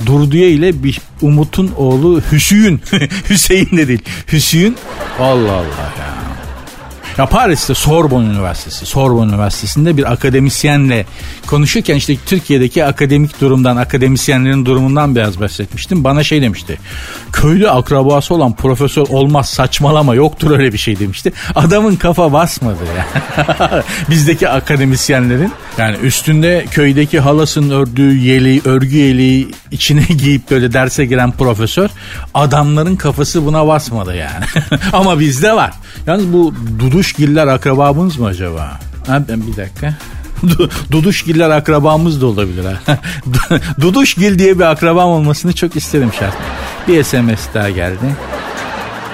Durduya 0.06 0.48
ile 0.48 0.82
bir 0.82 1.00
Umut'un 1.22 1.70
oğlu 1.76 2.22
Hüsüyün. 2.32 2.80
Hüseyin 3.30 3.76
de 3.76 3.88
değil. 3.88 4.02
Hüsüyün. 4.32 4.76
Allah 5.18 5.52
Allah 5.52 5.90
ya. 5.98 6.19
Ya 7.18 7.26
Paris'te 7.26 7.74
Sorbonne 7.74 8.28
Üniversitesi, 8.28 8.86
Sorbonne 8.86 9.32
Üniversitesi'nde 9.32 9.96
bir 9.96 10.12
akademisyenle 10.12 11.06
konuşurken 11.46 11.96
işte 11.96 12.16
Türkiye'deki 12.26 12.84
akademik 12.84 13.40
durumdan, 13.40 13.76
akademisyenlerin 13.76 14.66
durumundan 14.66 15.16
biraz 15.16 15.40
bahsetmiştim. 15.40 16.04
Bana 16.04 16.24
şey 16.24 16.42
demişti. 16.42 16.78
Köylü 17.32 17.70
akrabası 17.70 18.34
olan 18.34 18.52
profesör 18.52 19.06
olmaz 19.08 19.48
saçmalama 19.48 20.14
yoktur 20.14 20.58
öyle 20.58 20.72
bir 20.72 20.78
şey 20.78 20.98
demişti. 20.98 21.32
Adamın 21.54 21.96
kafa 21.96 22.32
basmadı 22.32 22.78
ya. 22.96 23.06
Bizdeki 24.10 24.48
akademisyenlerin 24.48 25.52
yani 25.78 25.96
üstünde 25.96 26.64
köydeki 26.70 27.20
halasının 27.20 27.70
ördüğü 27.70 28.16
yeleği, 28.16 28.62
örgü 28.64 28.96
yeleği 28.96 29.48
içine 29.70 30.02
giyip 30.18 30.50
böyle 30.50 30.72
derse 30.72 31.04
giren 31.04 31.32
profesör 31.32 31.90
adamların 32.34 32.96
kafası 32.96 33.46
buna 33.46 33.66
basmadı 33.66 34.16
yani. 34.16 34.44
Ama 34.92 35.20
bizde 35.20 35.52
var. 35.52 35.72
Yalnız 36.06 36.32
bu 36.32 36.54
Duduşgiller 37.00 37.46
akrabamız 37.46 38.18
mı 38.18 38.26
acaba? 38.26 38.78
Ha, 39.06 39.22
ben 39.28 39.46
bir 39.46 39.56
dakika. 39.56 39.94
Duduşgiller 40.90 41.50
akrabamız 41.50 42.20
da 42.20 42.26
olabilir 42.26 42.64
ha. 42.64 42.98
Duduşgil 43.80 44.38
diye 44.38 44.58
bir 44.58 44.64
akrabam 44.64 45.08
olmasını 45.08 45.52
çok 45.52 45.76
isterim 45.76 46.12
şart. 46.18 46.34
Bir 46.88 47.02
SMS 47.02 47.40
daha 47.54 47.70
geldi. 47.70 48.16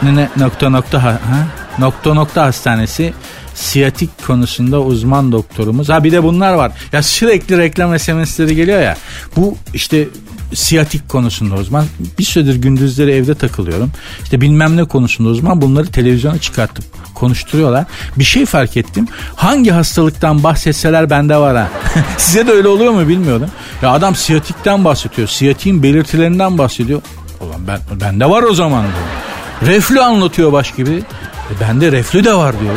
Ne, 0.03 0.29
nokta 0.37 0.71
nokta 0.71 1.03
ha, 1.03 1.11
ha? 1.11 1.47
Nokta 1.79 2.15
nokta 2.15 2.45
hastanesi 2.45 3.15
siyatik 3.55 4.27
konusunda 4.27 4.81
uzman 4.81 5.33
doktorumuz. 5.33 5.89
Ha 5.89 6.05
bir 6.05 6.13
de 6.13 6.23
bunlar 6.23 6.55
var. 6.55 6.73
Ya 6.93 7.03
sürekli 7.03 7.59
reklam 7.59 7.99
SMS'leri 7.99 8.57
geliyor 8.57 8.81
ya. 8.81 8.97
Bu 9.37 9.57
işte 9.75 10.09
siyatik 10.55 11.09
konusunda 11.09 11.55
uzman. 11.55 11.85
Bir 12.19 12.25
süredir 12.25 12.55
gündüzleri 12.57 13.11
evde 13.11 13.35
takılıyorum. 13.35 13.93
İşte 14.23 14.41
bilmem 14.41 14.77
ne 14.77 14.85
konusunda 14.85 15.29
uzman. 15.29 15.63
Bunları 15.63 15.87
televizyona 15.87 16.39
çıkartıp 16.39 16.85
konuşturuyorlar. 17.15 17.85
Bir 18.17 18.25
şey 18.25 18.47
fark 18.47 18.77
ettim. 18.77 19.09
Hangi 19.37 19.71
hastalıktan 19.71 20.43
bahsetseler 20.43 21.11
bende 21.11 21.37
var 21.37 21.57
ha. 21.57 21.69
Size 22.17 22.47
de 22.47 22.53
öyle 22.53 22.69
oluyor 22.69 22.93
mu 22.93 23.09
bilmiyorum. 23.09 23.51
Ya 23.83 23.91
adam 23.91 24.15
siyatikten 24.15 24.85
bahsediyor. 24.85 25.29
Siyatiğin 25.29 25.83
belirtilerinden 25.83 26.59
bahsediyor. 26.59 27.03
Ulan 27.41 27.61
ben, 27.69 27.81
bende 28.01 28.31
var 28.31 28.43
o 28.43 28.55
zaman 28.55 28.83
diyor. 28.83 29.75
Reflü 29.75 30.01
anlatıyor 30.01 30.53
baş 30.53 30.75
gibi. 30.75 31.03
E 31.51 31.61
bende 31.61 31.93
reflü 31.93 32.25
de 32.25 32.35
var 32.35 32.61
diyor. 32.61 32.75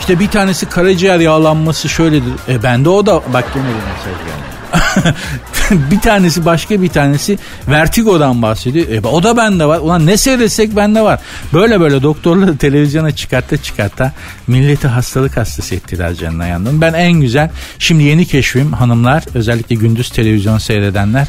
İşte 0.00 0.20
bir 0.20 0.28
tanesi 0.28 0.66
karaciğer 0.66 1.18
yağlanması 1.20 1.88
şöyledir. 1.88 2.32
E 2.48 2.62
bende 2.62 2.88
o 2.88 3.06
da 3.06 3.14
bak 3.32 3.44
bir 3.54 3.60
mesaj 3.60 4.18
geldi. 4.26 4.52
bir 5.70 6.00
tanesi 6.00 6.44
başka 6.44 6.82
bir 6.82 6.88
tanesi 6.88 7.38
vertigodan 7.68 8.42
bahsediyor. 8.42 8.88
E, 8.88 9.08
o 9.08 9.22
da 9.22 9.36
bende 9.36 9.66
var. 9.66 9.78
Ulan 9.78 10.06
ne 10.06 10.16
seyretsek 10.16 10.76
bende 10.76 11.00
var. 11.00 11.20
Böyle 11.52 11.80
böyle 11.80 12.02
doktorları 12.02 12.56
televizyona 12.56 13.10
çıkartta 13.10 13.56
çıkartta 13.56 14.12
milleti 14.46 14.88
hastalık 14.88 15.36
hastası 15.36 15.74
ettiler 15.74 16.14
canına 16.14 16.46
yandım. 16.46 16.80
Ben 16.80 16.92
en 16.92 17.12
güzel 17.12 17.50
şimdi 17.78 18.02
yeni 18.02 18.26
keşfim 18.26 18.72
hanımlar 18.72 19.24
özellikle 19.34 19.74
gündüz 19.74 20.10
televizyon 20.10 20.58
seyredenler 20.58 21.28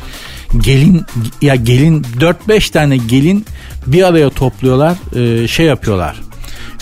gelin 0.58 1.06
ya 1.42 1.56
gelin 1.56 2.06
4-5 2.20 2.72
tane 2.72 2.98
gelin 2.98 3.46
bir 3.88 4.04
araya 4.04 4.30
topluyorlar 4.30 4.98
e, 5.16 5.48
şey 5.48 5.66
yapıyorlar 5.66 6.33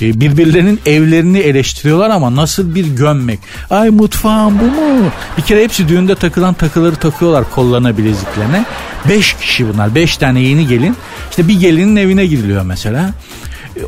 birbirlerinin 0.02 0.80
evlerini 0.86 1.40
eleştiriyorlar 1.40 2.10
ama 2.10 2.36
nasıl 2.36 2.76
bir 2.76 2.86
gömmek. 2.86 3.40
Ay 3.70 3.90
mutfağım 3.90 4.60
bu 4.60 4.66
mu? 4.66 5.10
Bir 5.38 5.42
kere 5.42 5.64
hepsi 5.64 5.88
düğünde 5.88 6.16
takılan 6.16 6.54
takıları 6.54 6.96
takıyorlar 6.96 7.50
kollarına 7.52 7.98
bileziklerine. 7.98 8.66
Beş 9.10 9.34
kişi 9.34 9.74
bunlar. 9.74 9.96
Beş 9.96 10.18
tane 10.18 10.42
yeni 10.42 10.68
gelin. 10.68 10.96
İşte 11.30 11.48
bir 11.48 11.60
gelinin 11.60 11.96
evine 11.96 12.26
gidiliyor 12.26 12.64
mesela. 12.64 13.14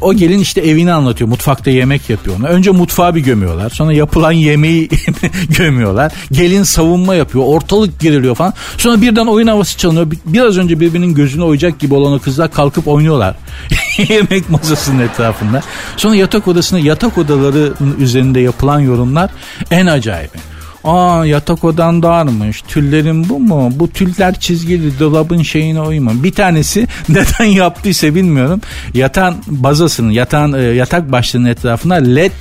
O 0.02 0.14
gelin 0.14 0.40
işte 0.40 0.62
evini 0.62 0.94
anlatıyor. 0.94 1.30
Mutfakta 1.30 1.72
yemek 1.72 2.10
yapıyor 2.10 2.36
ona. 2.40 2.48
Önce 2.48 2.72
mutfağı 2.72 3.16
bir 3.16 3.22
gömüyorlar. 3.22 3.70
Sonra 3.70 3.94
yapılan 3.94 4.32
yemeği 4.32 4.90
gömüyorlar. 5.58 6.12
Gelin 6.32 6.64
savunma 6.64 7.16
yapıyor. 7.16 7.44
Ortalık 7.48 8.00
geriliyor 8.00 8.36
falan. 8.36 8.54
Sonra 8.78 9.02
birden 9.02 9.26
oyun 9.26 9.48
havası 9.48 9.78
çalınıyor. 9.78 10.08
Biraz 10.26 10.58
önce 10.58 10.80
birbirinin 10.80 11.14
gözünü 11.14 11.44
oyacak 11.44 11.80
gibi 11.80 11.94
olan 11.94 12.14
o 12.14 12.20
kızlar 12.20 12.52
kalkıp 12.52 12.88
oynuyorlar. 12.88 13.36
yemek 14.10 14.50
masasının 14.50 15.00
etrafında. 15.00 15.62
Sonra 15.98 16.16
yatak 16.16 16.48
odasına 16.48 16.80
yatak 16.80 17.18
odalarının 17.18 18.00
üzerinde 18.00 18.40
yapılan 18.40 18.80
yorumlar 18.80 19.30
en 19.72 19.86
acayibi. 19.86 20.38
Aa 20.84 21.26
yatak 21.26 21.64
odan 21.64 22.04
darmış. 22.04 22.62
Tüllerin 22.62 23.30
bu 23.30 23.40
mu? 23.40 23.72
Bu 23.76 23.90
tüller 23.90 24.40
çizgili 24.40 25.00
dolabın 25.00 25.42
şeyine 25.42 25.82
uyma. 25.82 26.24
Bir 26.24 26.32
tanesi 26.32 26.88
neden 27.10 27.46
yaptıysa 27.46 28.16
bilmiyorum. 28.16 28.62
Yatan 28.94 29.36
bazasının, 29.48 30.12
yatan 30.12 30.54
e, 30.54 30.62
yatak 30.62 31.12
başlığının 31.12 31.50
etrafına 31.50 31.96
led 31.96 32.32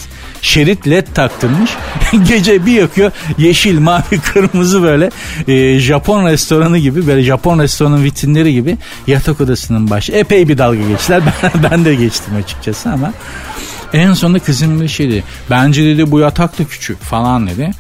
şerit 0.43 0.89
led 0.89 1.07
taktırmış. 1.15 1.71
Gece 2.29 2.67
bir 2.67 2.73
yakıyor 2.73 3.13
yeşil, 3.39 3.79
mavi, 3.79 4.21
kırmızı 4.33 4.83
böyle 4.83 5.11
e, 5.49 5.79
Japon 5.79 6.27
restoranı 6.27 6.79
gibi 6.79 7.07
böyle 7.07 7.23
Japon 7.23 7.59
restoranın 7.59 8.05
vitrinleri 8.05 8.53
gibi 8.53 8.77
yatak 9.07 9.41
odasının 9.41 9.91
başı. 9.91 10.13
Epey 10.13 10.49
bir 10.49 10.59
dalga 10.59 10.89
geçtiler. 10.89 11.23
Ben, 11.43 11.71
ben 11.71 11.85
de 11.85 11.95
geçtim 11.95 12.35
açıkçası 12.45 12.91
ama 12.91 13.13
en 13.93 14.13
sonunda 14.13 14.39
kızım 14.39 14.81
bir 14.81 14.89
şey 14.89 15.11
dedi. 15.11 15.25
Bence 15.51 15.85
dedi 15.85 16.11
bu 16.11 16.19
yatak 16.19 16.59
da 16.59 16.65
küçük 16.65 17.03
falan 17.03 17.47
dedi. 17.47 17.71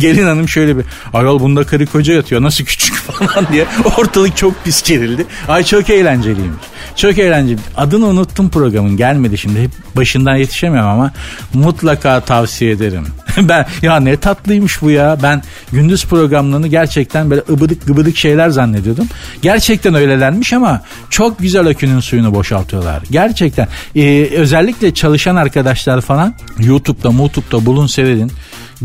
Gelin 0.00 0.24
hanım 0.24 0.48
şöyle 0.48 0.76
bir 0.76 0.84
ayol 1.12 1.40
bunda 1.40 1.64
karı 1.64 1.86
koca 1.86 2.14
yatıyor 2.14 2.42
nasıl 2.42 2.64
küçük 2.64 2.94
falan 2.96 3.46
diye 3.52 3.66
ortalık 3.98 4.36
çok 4.36 4.64
pis 4.64 4.82
gerildi. 4.82 5.26
Ay 5.48 5.64
çok 5.64 5.90
eğlenceliymiş. 5.90 6.64
Çok 6.96 7.18
eğlenceli. 7.18 7.58
Adını 7.76 8.06
unuttum 8.06 8.48
programın 8.48 8.96
gelmedi 8.96 9.38
şimdi. 9.38 9.62
Hep 9.62 9.70
başından 9.96 10.36
yetişemiyorum 10.36 10.90
ama 10.90 11.12
mutlaka 11.54 12.20
tavsiye 12.20 12.70
ederim. 12.70 13.06
ben 13.38 13.66
ya 13.82 14.00
ne 14.00 14.16
tatlıymış 14.16 14.82
bu 14.82 14.90
ya. 14.90 15.18
Ben 15.22 15.42
gündüz 15.72 16.06
programlarını 16.06 16.68
gerçekten 16.68 17.30
böyle 17.30 17.42
ıbıdık 17.50 17.86
gıbıdık 17.86 18.16
şeyler 18.16 18.48
zannediyordum. 18.48 19.08
Gerçekten 19.42 19.94
öylelermiş 19.94 20.52
ama 20.52 20.82
çok 21.10 21.38
güzel 21.38 21.66
akünün 21.66 22.00
suyunu 22.00 22.34
boşaltıyorlar. 22.34 23.02
Gerçekten. 23.10 23.68
Ee, 23.96 24.28
özellikle 24.36 24.94
çalışan 24.94 25.36
arkadaşlar 25.36 26.00
falan 26.00 26.34
YouTube'da, 26.58 27.12
YouTube'da 27.12 27.66
bulun 27.66 27.86
seyredin. 27.86 28.32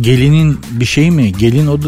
Gelinin 0.01 0.59
bir 0.71 0.85
şey 0.85 1.11
mi? 1.11 1.33
Gelin 1.33 1.67
o 1.67 1.79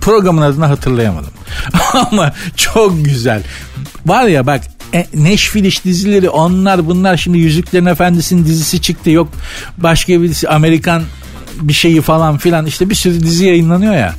programın 0.00 0.42
adını 0.42 0.66
hatırlayamadım. 0.66 1.30
Ama 2.10 2.32
çok 2.56 3.04
güzel. 3.04 3.42
Var 4.06 4.24
ya 4.24 4.46
bak 4.46 4.62
e, 4.94 5.06
Neşfiliş 5.14 5.84
dizileri 5.84 6.30
onlar 6.30 6.86
bunlar 6.86 7.16
şimdi 7.16 7.38
Yüzüklerin 7.38 7.86
Efendisi'nin 7.86 8.44
dizisi 8.44 8.80
çıktı 8.80 9.10
yok 9.10 9.28
başka 9.78 10.22
bir 10.22 10.54
Amerikan 10.54 11.02
bir 11.60 11.72
şeyi 11.72 12.00
falan 12.00 12.38
filan 12.38 12.66
işte 12.66 12.90
bir 12.90 12.94
sürü 12.94 13.20
dizi 13.20 13.46
yayınlanıyor 13.46 13.94
ya. 13.94 14.14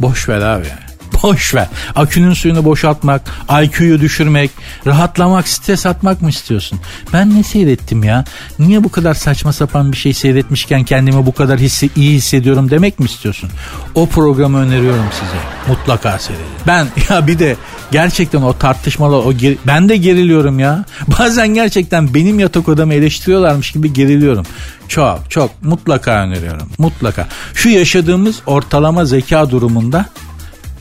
Boş 0.00 0.28
ver 0.28 0.40
abi 0.40 0.85
Boş 1.22 1.54
ver. 1.54 1.68
Akünün 1.96 2.34
suyunu 2.34 2.64
boşaltmak, 2.64 3.22
IQ'yu 3.62 4.00
düşürmek, 4.00 4.50
rahatlamak, 4.86 5.48
stres 5.48 5.86
atmak 5.86 6.22
mı 6.22 6.28
istiyorsun? 6.28 6.80
Ben 7.12 7.38
ne 7.38 7.42
seyrettim 7.42 8.04
ya? 8.04 8.24
Niye 8.58 8.84
bu 8.84 8.88
kadar 8.88 9.14
saçma 9.14 9.52
sapan 9.52 9.92
bir 9.92 9.96
şey 9.96 10.14
seyretmişken 10.14 10.84
kendimi 10.84 11.26
bu 11.26 11.32
kadar 11.32 11.58
hissi, 11.58 11.90
iyi 11.96 12.12
hissediyorum 12.12 12.70
demek 12.70 12.98
mi 12.98 13.06
istiyorsun? 13.06 13.50
O 13.94 14.06
programı 14.06 14.58
öneriyorum 14.58 15.04
size. 15.12 15.42
Mutlaka 15.68 16.18
seyredin. 16.18 16.46
Ben 16.66 16.86
ya 17.10 17.26
bir 17.26 17.38
de 17.38 17.56
gerçekten 17.92 18.42
o 18.42 18.52
tartışmalar 18.58 19.18
o 19.18 19.32
ger- 19.32 19.56
ben 19.66 19.88
de 19.88 19.96
geriliyorum 19.96 20.58
ya. 20.58 20.84
Bazen 21.18 21.48
gerçekten 21.48 22.14
benim 22.14 22.38
yatak 22.38 22.68
odamı 22.68 22.94
eleştiriyorlarmış 22.94 23.70
gibi 23.72 23.92
geriliyorum. 23.92 24.46
Çok 24.88 25.30
çok 25.30 25.62
mutlaka 25.62 26.10
öneriyorum. 26.10 26.68
Mutlaka. 26.78 27.28
Şu 27.54 27.68
yaşadığımız 27.68 28.36
ortalama 28.46 29.04
zeka 29.04 29.50
durumunda 29.50 30.06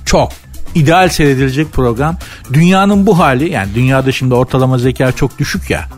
çok 0.05 0.31
ideal 0.75 1.09
seyredilecek 1.09 1.74
program. 1.74 2.17
Dünyanın 2.53 3.05
bu 3.05 3.19
hali 3.19 3.51
yani 3.51 3.75
dünyada 3.75 4.12
şimdi 4.12 4.34
ortalama 4.34 4.77
zeka 4.77 5.12
çok 5.12 5.39
düşük 5.39 5.69
ya. 5.69 5.89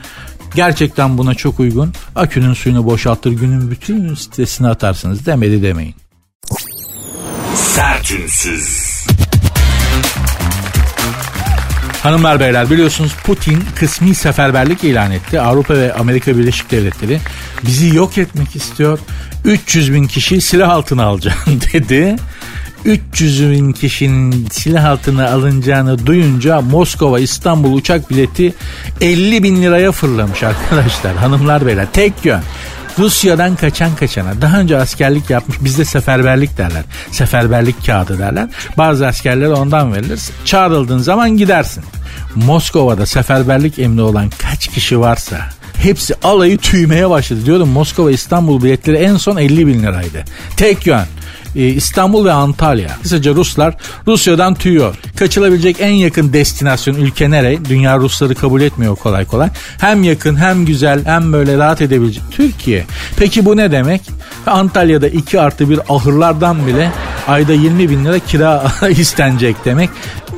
Gerçekten 0.55 1.17
buna 1.17 1.33
çok 1.33 1.59
uygun. 1.59 1.93
Akünün 2.15 2.53
suyunu 2.53 2.85
boşaltır 2.85 3.31
günün 3.31 3.71
bütün 3.71 4.15
stresini 4.15 4.67
atarsınız 4.67 5.25
demedi 5.25 5.61
demeyin. 5.63 5.95
Sertünsüz. 7.55 8.97
Hanımlar 12.03 12.39
beyler 12.39 12.69
biliyorsunuz 12.69 13.11
Putin 13.23 13.63
kısmi 13.75 14.15
seferberlik 14.15 14.83
ilan 14.83 15.11
etti. 15.11 15.41
Avrupa 15.41 15.73
ve 15.73 15.93
Amerika 15.93 16.37
Birleşik 16.37 16.71
Devletleri 16.71 17.19
bizi 17.65 17.95
yok 17.95 18.17
etmek 18.17 18.55
istiyor. 18.55 18.99
300 19.45 19.93
bin 19.93 20.07
kişi 20.07 20.41
silah 20.41 20.69
altına 20.69 21.03
alacağım 21.05 21.37
dedi. 21.73 22.15
300 22.85 23.41
bin 23.51 23.71
kişinin 23.71 24.47
silah 24.51 24.85
altına 24.85 25.29
alınacağını 25.29 26.05
duyunca 26.05 26.61
Moskova 26.61 27.19
İstanbul 27.19 27.73
uçak 27.73 28.09
bileti 28.09 28.53
50 29.01 29.43
bin 29.43 29.61
liraya 29.61 29.91
fırlamış 29.91 30.43
arkadaşlar 30.43 31.15
hanımlar 31.19 31.65
beyler 31.65 31.87
tek 31.93 32.25
yön. 32.25 32.41
Rusya'dan 32.99 33.55
kaçan 33.55 33.95
kaçana 33.95 34.41
daha 34.41 34.59
önce 34.59 34.77
askerlik 34.77 35.29
yapmış 35.29 35.57
bizde 35.61 35.85
seferberlik 35.85 36.57
derler. 36.57 36.83
Seferberlik 37.11 37.85
kağıdı 37.85 38.19
derler. 38.19 38.49
Bazı 38.77 39.07
askerlere 39.07 39.53
ondan 39.53 39.93
verilir. 39.93 40.19
Çağrıldığın 40.45 40.97
zaman 40.97 41.37
gidersin. 41.37 41.83
Moskova'da 42.35 43.05
seferberlik 43.05 43.79
emri 43.79 44.01
olan 44.01 44.29
kaç 44.37 44.67
kişi 44.67 44.99
varsa 44.99 45.37
hepsi 45.81 46.15
alayı 46.23 46.57
tüymeye 46.57 47.09
başladı. 47.09 47.45
Diyordum 47.45 47.69
Moskova 47.69 48.11
İstanbul 48.11 48.63
biletleri 48.63 48.97
en 48.97 49.17
son 49.17 49.37
50 49.37 49.67
bin 49.67 49.83
liraydı. 49.83 50.23
Tek 50.57 50.87
yön. 50.87 51.05
Ee, 51.55 51.67
İstanbul 51.67 52.25
ve 52.25 52.31
Antalya. 52.31 52.89
Kısaca 53.03 53.33
Ruslar 53.35 53.75
Rusya'dan 54.07 54.55
tüyüyor. 54.55 54.95
Kaçılabilecek 55.15 55.77
en 55.79 55.93
yakın 55.93 56.33
destinasyon 56.33 56.95
ülke 56.95 57.31
nere? 57.31 57.65
Dünya 57.65 57.97
Rusları 57.97 58.35
kabul 58.35 58.61
etmiyor 58.61 58.95
kolay 58.95 59.25
kolay. 59.25 59.49
Hem 59.79 60.03
yakın 60.03 60.35
hem 60.35 60.65
güzel 60.65 61.05
hem 61.05 61.33
böyle 61.33 61.57
rahat 61.57 61.81
edebilecek. 61.81 62.23
Türkiye. 62.31 62.85
Peki 63.17 63.45
bu 63.45 63.57
ne 63.57 63.71
demek? 63.71 64.01
Antalya'da 64.47 65.07
2 65.07 65.41
artı 65.41 65.69
bir 65.69 65.79
ahırlardan 65.89 66.67
bile 66.67 66.91
ayda 67.27 67.53
20 67.53 67.89
bin 67.89 68.05
lira 68.05 68.19
kira 68.19 68.71
istenecek 68.89 69.55
demek. 69.65 69.89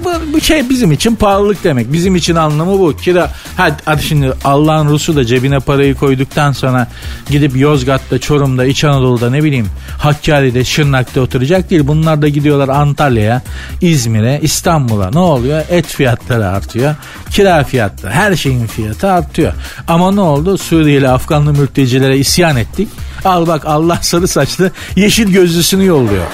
Bu, 0.03 0.33
bu 0.33 0.41
şey 0.41 0.69
bizim 0.69 0.91
için 0.91 1.15
pahalılık 1.15 1.63
demek. 1.63 1.93
Bizim 1.93 2.15
için 2.15 2.35
anlamı 2.35 2.79
bu. 2.79 2.97
Kira 2.97 3.31
hadi, 3.57 3.75
hadi 3.85 4.03
şimdi 4.03 4.33
Allah'ın 4.43 4.89
Rusu 4.89 5.15
da 5.15 5.25
cebine 5.25 5.59
parayı 5.59 5.95
koyduktan 5.95 6.51
sonra 6.51 6.87
gidip 7.29 7.57
Yozgat'ta, 7.57 8.19
Çorum'da, 8.19 8.65
İç 8.65 8.83
Anadolu'da 8.83 9.29
ne 9.29 9.43
bileyim 9.43 9.67
Hakkari'de, 9.97 10.65
Şırnak'ta 10.65 11.21
oturacak 11.21 11.69
değil. 11.69 11.87
Bunlar 11.87 12.21
da 12.21 12.27
gidiyorlar 12.27 12.69
Antalya'ya, 12.69 13.41
İzmir'e, 13.81 14.39
İstanbul'a. 14.41 15.11
Ne 15.11 15.19
oluyor? 15.19 15.63
Et 15.69 15.85
fiyatları 15.85 16.47
artıyor. 16.47 16.95
Kira 17.31 17.63
fiyatları, 17.63 18.11
her 18.11 18.35
şeyin 18.35 18.67
fiyatı 18.67 19.11
artıyor. 19.11 19.53
Ama 19.87 20.11
ne 20.11 20.21
oldu? 20.21 20.57
Suriyeli, 20.57 21.09
Afganlı 21.09 21.53
mültecilere 21.53 22.17
isyan 22.17 22.55
ettik. 22.57 22.87
Al 23.25 23.47
bak 23.47 23.65
Allah 23.65 23.99
sarı 24.01 24.27
saçlı 24.27 24.71
yeşil 24.95 25.31
gözlüsünü 25.31 25.85
yolluyor. 25.85 26.25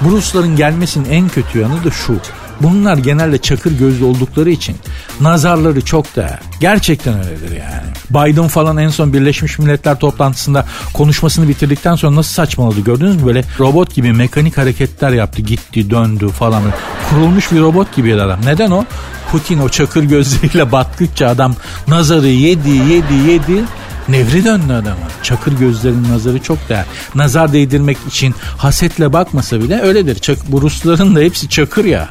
Bu 0.00 0.10
Rusların 0.10 0.56
gelmesinin 0.56 1.10
en 1.10 1.28
kötü 1.28 1.58
yanı 1.58 1.84
da 1.84 1.90
şu. 1.90 2.16
Bunlar 2.60 2.96
genelde 2.96 3.38
çakır 3.38 3.78
gözlü 3.78 4.04
oldukları 4.04 4.50
için 4.50 4.76
nazarları 5.20 5.80
çok 5.80 6.16
değer. 6.16 6.38
Gerçekten 6.60 7.14
öyledir 7.18 7.50
yani. 7.50 7.86
Biden 8.10 8.48
falan 8.48 8.76
en 8.76 8.88
son 8.88 9.12
Birleşmiş 9.12 9.58
Milletler 9.58 9.98
toplantısında 9.98 10.66
konuşmasını 10.94 11.48
bitirdikten 11.48 11.94
sonra 11.94 12.16
nasıl 12.16 12.34
saçmaladı 12.34 12.80
gördünüz 12.80 13.16
mü? 13.16 13.26
Böyle 13.26 13.44
robot 13.58 13.94
gibi 13.94 14.12
mekanik 14.12 14.58
hareketler 14.58 15.10
yaptı. 15.10 15.42
Gitti 15.42 15.90
döndü 15.90 16.28
falan. 16.28 16.62
Kurulmuş 17.10 17.52
bir 17.52 17.60
robot 17.60 17.96
gibi 17.96 18.14
adam. 18.22 18.40
Neden 18.44 18.70
o? 18.70 18.84
Putin 19.32 19.58
o 19.58 19.68
çakır 19.68 20.02
gözleriyle 20.02 20.72
battıkça 20.72 21.28
adam 21.28 21.54
nazarı 21.88 22.28
yedi 22.28 22.70
yedi 22.70 23.14
yedi 23.28 23.64
Nevri 24.08 24.44
döndü 24.44 24.72
adama. 24.72 25.08
Çakır 25.22 25.52
gözlerinin 25.52 26.12
nazarı 26.12 26.42
çok 26.42 26.68
değer. 26.68 26.84
Nazar 27.14 27.52
değdirmek 27.52 27.98
için 28.08 28.34
hasetle 28.56 29.12
bakmasa 29.12 29.60
bile 29.60 29.80
öyledir. 29.80 30.14
Çak, 30.18 30.38
bu 30.48 30.62
Rusların 30.62 31.16
da 31.16 31.20
hepsi 31.20 31.48
çakır 31.48 31.84
ya. 31.84 32.08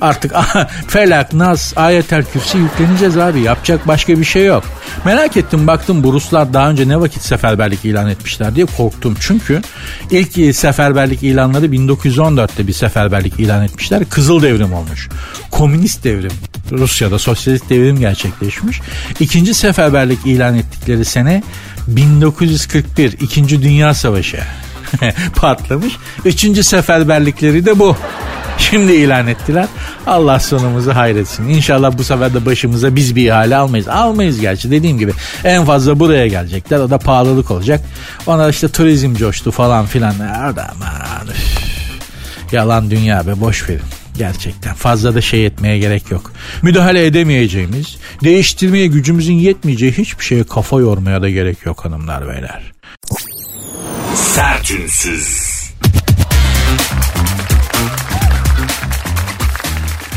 Artık 0.00 0.34
felak, 0.88 1.32
nas, 1.32 1.72
ayetel 1.78 2.24
kürsi 2.24 2.58
yükleneceğiz 2.58 3.18
abi. 3.18 3.40
Yapacak 3.40 3.88
başka 3.88 4.18
bir 4.18 4.24
şey 4.24 4.44
yok. 4.44 4.64
Merak 5.04 5.36
ettim 5.36 5.66
baktım 5.66 6.02
bu 6.02 6.12
Ruslar 6.12 6.52
daha 6.52 6.70
önce 6.70 6.88
ne 6.88 7.00
vakit 7.00 7.22
seferberlik 7.22 7.84
ilan 7.84 8.08
etmişler 8.08 8.54
diye 8.54 8.66
korktum. 8.66 9.16
Çünkü 9.20 9.62
ilk 10.10 10.56
seferberlik 10.56 11.22
ilanları 11.22 11.66
1914'te 11.66 12.66
bir 12.66 12.72
seferberlik 12.72 13.40
ilan 13.40 13.64
etmişler. 13.64 14.04
Kızıl 14.10 14.42
devrim 14.42 14.72
olmuş. 14.72 15.08
Komünist 15.50 16.04
devrim. 16.04 16.32
Rusya'da 16.72 17.18
sosyalist 17.18 17.70
devrim 17.70 18.00
gerçekleşmiş. 18.00 18.80
İkinci 19.20 19.54
seferberlik 19.54 20.26
ilan 20.26 20.54
ettikleri 20.54 21.04
sene 21.04 21.42
1941 21.86 23.12
İkinci 23.12 23.62
Dünya 23.62 23.94
Savaşı 23.94 24.38
patlamış. 25.36 25.96
Üçüncü 26.24 26.64
seferberlikleri 26.64 27.66
de 27.66 27.78
bu. 27.78 27.96
Şimdi 28.58 28.92
ilan 28.92 29.26
ettiler. 29.26 29.66
Allah 30.06 30.40
sonumuzu 30.40 30.94
hayretsin. 30.94 31.48
İnşallah 31.48 31.98
bu 31.98 32.04
sefer 32.04 32.34
de 32.34 32.46
başımıza 32.46 32.96
biz 32.96 33.16
bir 33.16 33.26
ihale 33.26 33.56
almayız. 33.56 33.88
Almayız 33.88 34.40
gerçi 34.40 34.70
dediğim 34.70 34.98
gibi. 34.98 35.12
En 35.44 35.64
fazla 35.64 36.00
buraya 36.00 36.26
gelecekler. 36.26 36.78
O 36.78 36.90
da 36.90 36.98
pahalılık 36.98 37.50
olacak. 37.50 37.80
Ona 38.26 38.48
işte 38.48 38.68
turizm 38.68 39.14
coştu 39.14 39.50
falan 39.50 39.86
filan. 39.86 40.14
Aman. 40.18 41.28
Yalan 42.52 42.90
dünya 42.90 43.26
be 43.26 43.40
boş 43.40 43.68
verin. 43.68 43.95
Gerçekten 44.18 44.74
fazla 44.74 45.14
da 45.14 45.20
şey 45.20 45.46
etmeye 45.46 45.78
gerek 45.78 46.10
yok. 46.10 46.32
Müdahale 46.62 47.06
edemeyeceğimiz, 47.06 47.96
değiştirmeye 48.24 48.86
gücümüzün 48.86 49.34
yetmeyeceği 49.34 49.92
hiçbir 49.92 50.24
şeye 50.24 50.44
kafa 50.44 50.80
yormaya 50.80 51.22
da 51.22 51.30
gerek 51.30 51.66
yok 51.66 51.84
hanımlar 51.84 52.28
beyler. 52.28 52.72
Sertünsüz. 54.14 55.56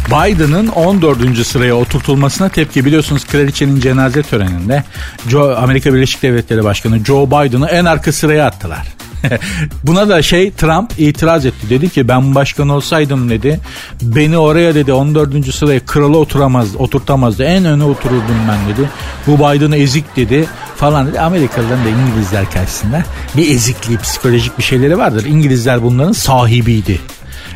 Biden'ın 0.07 0.67
14. 0.67 1.47
sıraya 1.47 1.75
oturtulmasına 1.75 2.49
tepki 2.49 2.85
biliyorsunuz 2.85 3.25
kraliçenin 3.25 3.79
cenaze 3.79 4.23
töreninde 4.23 4.83
Joe, 5.27 5.55
Amerika 5.55 5.93
Birleşik 5.93 6.21
Devletleri 6.21 6.63
Başkanı 6.63 7.05
Joe 7.05 7.27
Biden'ı 7.27 7.67
en 7.67 7.85
arka 7.85 8.11
sıraya 8.11 8.45
attılar. 8.45 8.87
Buna 9.83 10.09
da 10.09 10.21
şey 10.21 10.51
Trump 10.51 10.91
itiraz 10.97 11.45
etti. 11.45 11.69
Dedi 11.69 11.89
ki 11.89 12.07
ben 12.07 12.35
başkan 12.35 12.69
olsaydım 12.69 13.29
dedi. 13.29 13.59
Beni 14.01 14.37
oraya 14.37 14.75
dedi 14.75 14.93
14. 14.93 15.55
sıraya 15.55 15.79
kralı 15.79 16.17
oturamaz, 16.17 16.75
oturtamazdı. 16.75 17.43
En 17.43 17.65
öne 17.65 17.83
otururdum 17.83 18.37
ben 18.49 18.75
dedi. 18.75 18.89
Bu 19.27 19.37
Biden 19.37 19.71
ezik 19.71 20.15
dedi 20.15 20.45
falan 20.77 21.07
dedi. 21.07 21.19
Amerikalıların 21.19 21.85
da 21.85 21.89
İngilizler 21.89 22.51
karşısında 22.51 23.03
bir 23.37 23.55
ezikliği, 23.55 23.97
psikolojik 23.97 24.57
bir 24.57 24.63
şeyleri 24.63 24.97
vardır. 24.97 25.25
İngilizler 25.25 25.83
bunların 25.83 26.11
sahibiydi. 26.11 26.99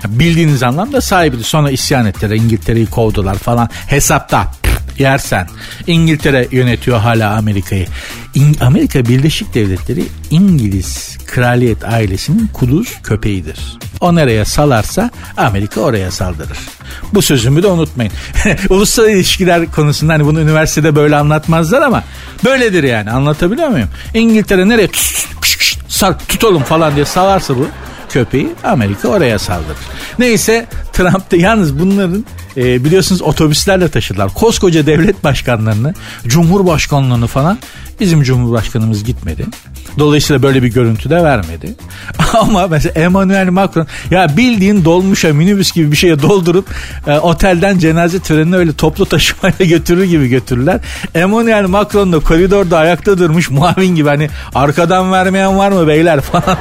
Bildiğiniz 0.08 0.63
anlamda 0.63 1.02
sahibiydi. 1.02 1.43
Sonra 1.43 1.71
isyan 1.71 2.06
ettiler. 2.06 2.36
İngiltere'yi 2.36 2.86
kovdular 2.86 3.36
falan. 3.36 3.69
Hesapta 3.88 4.52
yersen. 5.00 5.48
İngiltere 5.88 6.48
yönetiyor 6.52 7.00
hala 7.00 7.38
Amerika'yı. 7.38 7.88
Amerika 8.62 9.06
Birleşik 9.06 9.54
Devletleri 9.54 10.04
İngiliz 10.32 11.18
kraliyet 11.26 11.86
ailesinin 11.86 12.48
kuduz 12.48 12.88
köpeğidir. 13.04 13.60
O 14.02 14.16
nereye 14.16 14.46
salarsa 14.46 15.10
Amerika 15.38 15.82
oraya 15.82 16.12
saldırır. 16.12 16.58
Bu 17.14 17.22
sözümü 17.22 17.64
de 17.64 17.68
unutmayın. 17.68 18.12
Uluslararası 18.70 19.18
ilişkiler 19.18 19.72
konusunda 19.72 20.14
hani 20.14 20.26
bunu 20.26 20.42
üniversitede 20.42 20.96
böyle 20.96 21.16
anlatmazlar 21.16 21.82
ama 21.82 22.04
böyledir 22.46 22.84
yani 22.84 23.12
anlatabiliyor 23.12 23.70
muyum? 23.70 23.90
İngiltere 24.14 24.70
nereye 24.70 24.90
sar, 25.88 26.20
tutalım 26.28 26.64
falan 26.64 26.96
diye 26.96 27.06
salarsa 27.06 27.56
bu 27.58 27.68
köpeği 28.10 28.50
Amerika 28.64 29.08
oraya 29.08 29.40
saldırır. 29.40 29.78
Neyse 30.20 30.66
Trump 30.94 31.32
da 31.32 31.36
yalnız 31.36 31.80
bunların 31.80 32.26
e, 32.58 32.86
biliyorsunuz 32.86 33.22
otobüslerle 33.22 33.90
taşıdılar. 33.90 34.34
Koskoca 34.34 34.86
devlet 34.86 35.24
başkanlarını, 35.24 35.94
cumhurbaşkanlığını 36.28 37.28
falan 37.28 37.58
bizim 38.00 38.24
cumhurbaşkanımız 38.24 39.04
gitmedi. 39.04 39.46
Dolayısıyla 40.00 40.44
böyle 40.44 40.64
bir 40.64 40.68
görüntü 40.68 41.10
de 41.10 41.24
vermedi. 41.24 41.76
Ama 42.34 42.68
mesela 42.68 43.02
Emmanuel 43.02 43.50
Macron 43.50 43.88
ya 44.12 44.38
bildiğin 44.38 44.86
dolmuşa 44.86 45.34
minibüs 45.34 45.72
gibi 45.72 45.92
bir 45.92 45.98
şeye 45.98 46.22
doldurup 46.22 46.68
e, 47.08 47.20
otelden 47.20 47.80
cenaze 47.80 48.20
törenine 48.20 48.56
öyle 48.56 48.74
toplu 48.74 49.06
taşımayla 49.06 49.66
götürür 49.70 50.04
gibi 50.04 50.30
götürürler. 50.30 50.80
Emmanuel 51.16 51.68
Macron 51.68 52.14
da 52.14 52.20
koridorda 52.20 52.78
ayakta 52.78 53.18
durmuş 53.18 53.50
muavin 53.50 53.96
gibi 53.96 54.10
hani 54.10 54.30
arkadan 54.56 55.12
vermeyen 55.12 55.58
var 55.58 55.72
mı 55.72 55.88
beyler 55.88 56.22
falan. 56.22 56.58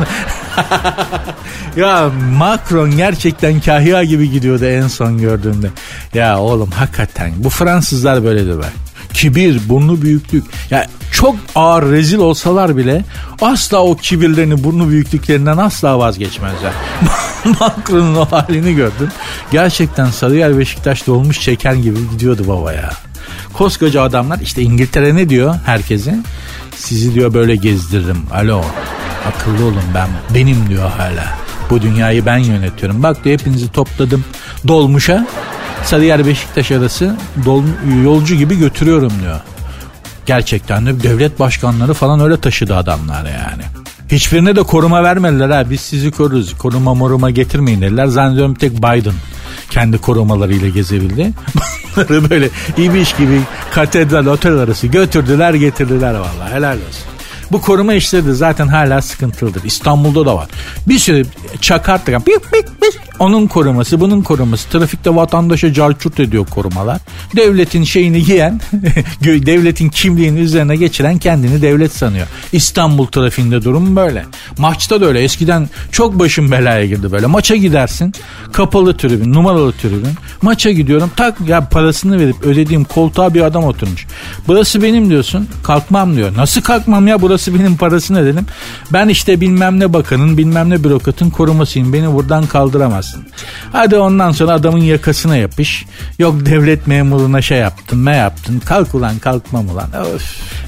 ya 1.76 2.10
Macron 2.38 2.96
gerçekten 2.96 3.60
kahya 3.60 4.04
gibi 4.04 4.30
gidiyordu 4.30 4.64
en 4.64 4.88
son 4.88 5.18
gördüğümde. 5.18 5.70
Ya 6.14 6.38
oğlum 6.38 6.70
hakikaten 6.70 7.32
bu 7.36 7.50
Fransızlar 7.50 8.24
böyledir 8.24 8.58
be 8.58 8.66
kibir, 9.12 9.60
burnu 9.68 10.02
büyüklük. 10.02 10.44
Ya 10.70 10.86
çok 11.12 11.36
ağır 11.54 11.90
rezil 11.90 12.18
olsalar 12.18 12.76
bile 12.76 13.04
asla 13.40 13.78
o 13.78 13.96
kibirlerini, 13.96 14.64
burnu 14.64 14.88
büyüklüklerinden 14.88 15.56
asla 15.56 15.98
vazgeçmezler. 15.98 16.72
Macron'un 17.60 18.14
o 18.14 18.24
halini 18.24 18.74
gördüm. 18.74 19.08
Gerçekten 19.50 20.06
Sarıyer 20.06 20.58
Beşiktaş 20.58 21.06
dolmuş 21.06 21.40
çeken 21.40 21.82
gibi 21.82 22.10
gidiyordu 22.10 22.44
baba 22.48 22.72
ya. 22.72 22.90
Koskoca 23.52 24.02
adamlar 24.02 24.38
işte 24.40 24.62
İngiltere 24.62 25.14
ne 25.14 25.28
diyor 25.28 25.54
herkese? 25.66 26.18
Sizi 26.76 27.14
diyor 27.14 27.34
böyle 27.34 27.56
gezdiririm. 27.56 28.22
Alo 28.32 28.64
akıllı 29.28 29.64
olun 29.64 29.84
ben 29.94 30.08
benim 30.34 30.68
diyor 30.68 30.90
hala. 30.90 31.41
Bu 31.70 31.82
dünyayı 31.82 32.26
ben 32.26 32.38
yönetiyorum. 32.38 33.02
Bak 33.02 33.24
diyor 33.24 33.40
hepinizi 33.40 33.72
topladım 33.72 34.24
dolmuşa. 34.68 35.26
Sarıyer 35.84 36.26
Beşiktaş 36.26 36.70
arası 36.70 37.16
dol, 37.44 37.62
yolcu 38.04 38.34
gibi 38.34 38.58
götürüyorum 38.58 39.12
diyor. 39.22 39.40
Gerçekten 40.26 40.86
de 40.86 41.02
devlet 41.02 41.40
başkanları 41.40 41.94
falan 41.94 42.20
öyle 42.20 42.36
taşıdı 42.40 42.76
adamlar 42.76 43.24
yani. 43.24 43.62
Hiçbirine 44.12 44.56
de 44.56 44.62
koruma 44.62 45.02
vermediler 45.02 45.50
ha 45.50 45.70
biz 45.70 45.80
sizi 45.80 46.10
koruruz 46.10 46.58
koruma 46.58 46.94
moruma 46.94 47.30
getirmeyin 47.30 47.80
dediler. 47.80 48.06
Zannediyorum 48.06 48.54
tek 48.54 48.72
Biden 48.72 49.14
kendi 49.70 49.98
korumalarıyla 49.98 50.68
gezebildi. 50.68 51.32
Bunları 51.96 52.30
böyle 52.30 52.48
ibiş 52.76 53.12
gibi 53.12 53.40
katedral 53.70 54.26
otel 54.26 54.58
arası 54.58 54.86
götürdüler 54.86 55.54
getirdiler 55.54 56.14
vallahi 56.14 56.54
helal 56.54 56.76
olsun. 56.76 57.11
Bu 57.52 57.60
koruma 57.60 57.94
işleri 57.94 58.26
de 58.26 58.32
zaten 58.32 58.68
hala 58.68 59.02
sıkıntılıdır. 59.02 59.64
İstanbul'da 59.64 60.26
da 60.26 60.36
var. 60.36 60.48
Bir 60.88 60.98
sürü 60.98 61.26
çakarttık. 61.60 62.26
Bik. 62.26 62.42
Onun 63.18 63.46
koruması, 63.46 64.00
bunun 64.00 64.22
koruması. 64.22 64.68
Trafikte 64.68 65.14
vatandaşa 65.14 65.72
carçurt 65.72 66.20
ediyor 66.20 66.46
korumalar. 66.46 66.98
Devletin 67.36 67.84
şeyini 67.84 68.18
yiyen, 68.18 68.60
devletin 69.24 69.88
kimliğini 69.88 70.40
üzerine 70.40 70.76
geçiren 70.76 71.18
kendini 71.18 71.62
devlet 71.62 71.92
sanıyor. 71.92 72.26
İstanbul 72.52 73.06
trafiğinde 73.06 73.64
durum 73.64 73.96
böyle. 73.96 74.24
Maçta 74.58 75.00
da 75.00 75.06
öyle. 75.06 75.22
Eskiden 75.22 75.68
çok 75.92 76.18
başım 76.18 76.50
belaya 76.50 76.86
girdi 76.86 77.12
böyle. 77.12 77.26
Maça 77.26 77.56
gidersin. 77.56 78.12
Kapalı 78.52 78.96
tribün, 78.96 79.32
numaralı 79.32 79.72
tribün. 79.72 80.14
Maça 80.42 80.70
gidiyorum. 80.70 81.10
Tak 81.16 81.40
ya 81.48 81.68
parasını 81.68 82.18
verip 82.20 82.42
ödediğim 82.42 82.84
koltuğa 82.84 83.34
bir 83.34 83.40
adam 83.40 83.64
oturmuş. 83.64 84.06
Burası 84.48 84.82
benim 84.82 85.10
diyorsun. 85.10 85.48
Kalkmam 85.62 86.16
diyor. 86.16 86.36
Nasıl 86.36 86.60
kalkmam 86.60 87.06
ya? 87.06 87.22
Burası 87.22 87.41
parası 87.42 87.60
benim 87.60 87.76
parasını 87.76 88.26
dedim. 88.26 88.46
Ben 88.92 89.08
işte 89.08 89.40
bilmem 89.40 89.80
ne 89.80 89.92
bakanın 89.92 90.38
bilmem 90.38 90.70
ne 90.70 90.84
bürokratın 90.84 91.30
korumasıyım. 91.30 91.92
Beni 91.92 92.14
buradan 92.14 92.46
kaldıramazsın. 92.46 93.24
Hadi 93.72 93.96
ondan 93.96 94.32
sonra 94.32 94.52
adamın 94.52 94.78
yakasına 94.78 95.36
yapış. 95.36 95.84
Yok 96.18 96.46
devlet 96.46 96.86
memuruna 96.86 97.42
şey 97.42 97.58
yaptın 97.58 98.04
ne 98.04 98.16
yaptın. 98.16 98.62
Kalk 98.64 98.94
ulan 98.94 99.18
kalkmam 99.18 99.68
ulan. 99.68 99.88
Öf. 100.14 100.22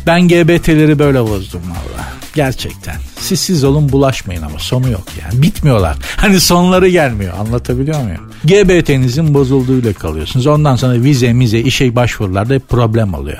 Ben 0.07 0.29
GBT'leri 0.29 0.99
böyle 0.99 1.21
bozdum 1.21 1.63
valla. 1.63 2.05
Gerçekten. 2.35 2.97
Siz 3.21 3.41
siz 3.41 3.65
olun 3.65 3.93
bulaşmayın 3.93 4.43
ama 4.43 4.59
sonu 4.59 4.91
yok 4.91 5.05
yani. 5.23 5.43
Bitmiyorlar. 5.43 5.97
Hani 6.17 6.41
sonları 6.41 6.89
gelmiyor. 6.89 7.35
Anlatabiliyor 7.39 8.03
muyum? 8.03 8.31
GBT'nizin 8.45 9.35
bozulduğuyla 9.35 9.93
kalıyorsunuz. 9.93 10.47
Ondan 10.47 10.77
sonra 10.77 11.03
vize 11.03 11.33
mize 11.33 11.59
işe 11.59 11.97
başvurularda 11.97 12.59
problem 12.59 13.15
oluyor. 13.15 13.39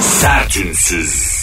Sertünsüz. 0.00 1.37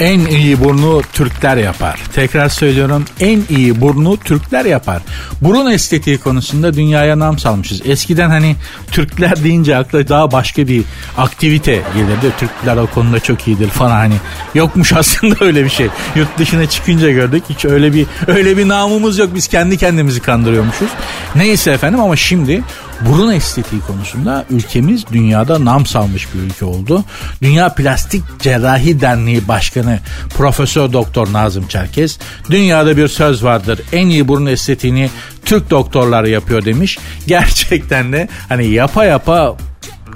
En 0.00 0.20
iyi 0.20 0.60
burnu 0.64 1.02
Türkler 1.12 1.56
yapar. 1.56 2.00
Tekrar 2.14 2.48
söylüyorum 2.48 3.04
en 3.20 3.42
iyi 3.50 3.80
burnu 3.80 4.16
Türkler 4.16 4.64
yapar. 4.64 5.02
Burun 5.40 5.70
estetiği 5.70 6.18
konusunda 6.18 6.74
dünyaya 6.74 7.18
nam 7.18 7.38
salmışız. 7.38 7.80
Eskiden 7.84 8.30
hani 8.30 8.56
Türkler 8.90 9.44
deyince 9.44 9.76
akla 9.76 10.08
daha 10.08 10.32
başka 10.32 10.68
bir 10.68 10.84
aktivite 11.18 11.72
gelirdi. 11.72 12.32
Türkler 12.38 12.76
o 12.76 12.86
konuda 12.86 13.20
çok 13.20 13.48
iyidir 13.48 13.68
falan 13.68 13.96
hani. 13.96 14.14
Yokmuş 14.54 14.92
aslında 14.92 15.36
öyle 15.40 15.64
bir 15.64 15.70
şey. 15.70 15.86
Yurt 16.16 16.38
dışına 16.38 16.66
çıkınca 16.66 17.10
gördük. 17.10 17.44
Hiç 17.50 17.64
öyle 17.64 17.94
bir 17.94 18.06
öyle 18.26 18.56
bir 18.56 18.68
namımız 18.68 19.18
yok. 19.18 19.30
Biz 19.34 19.48
kendi 19.48 19.76
kendimizi 19.76 20.20
kandırıyormuşuz. 20.20 20.88
Neyse 21.34 21.70
efendim 21.70 22.00
ama 22.00 22.16
şimdi 22.16 22.62
burun 23.00 23.32
estetiği 23.32 23.80
konusunda 23.80 24.44
ülkemiz 24.50 25.04
dünyada 25.12 25.64
nam 25.64 25.86
salmış 25.86 26.28
bir 26.34 26.40
ülke 26.40 26.64
oldu. 26.64 27.04
Dünya 27.42 27.68
Plastik 27.68 28.22
Cerrahi 28.40 29.00
Derneği 29.00 29.48
Başkanı 29.48 29.98
Profesör 30.36 30.92
Doktor 30.92 31.32
Nazım 31.32 31.68
Çerkez 31.68 32.18
dünyada 32.50 32.96
bir 32.96 33.08
söz 33.08 33.44
vardır. 33.44 33.80
En 33.92 34.06
iyi 34.06 34.28
burun 34.28 34.46
estetiğini 34.46 35.10
Türk 35.44 35.70
doktorlar 35.70 36.24
yapıyor 36.24 36.64
demiş. 36.64 36.98
Gerçekten 37.26 38.12
de 38.12 38.28
hani 38.48 38.66
yapa 38.66 39.04
yapa 39.04 39.56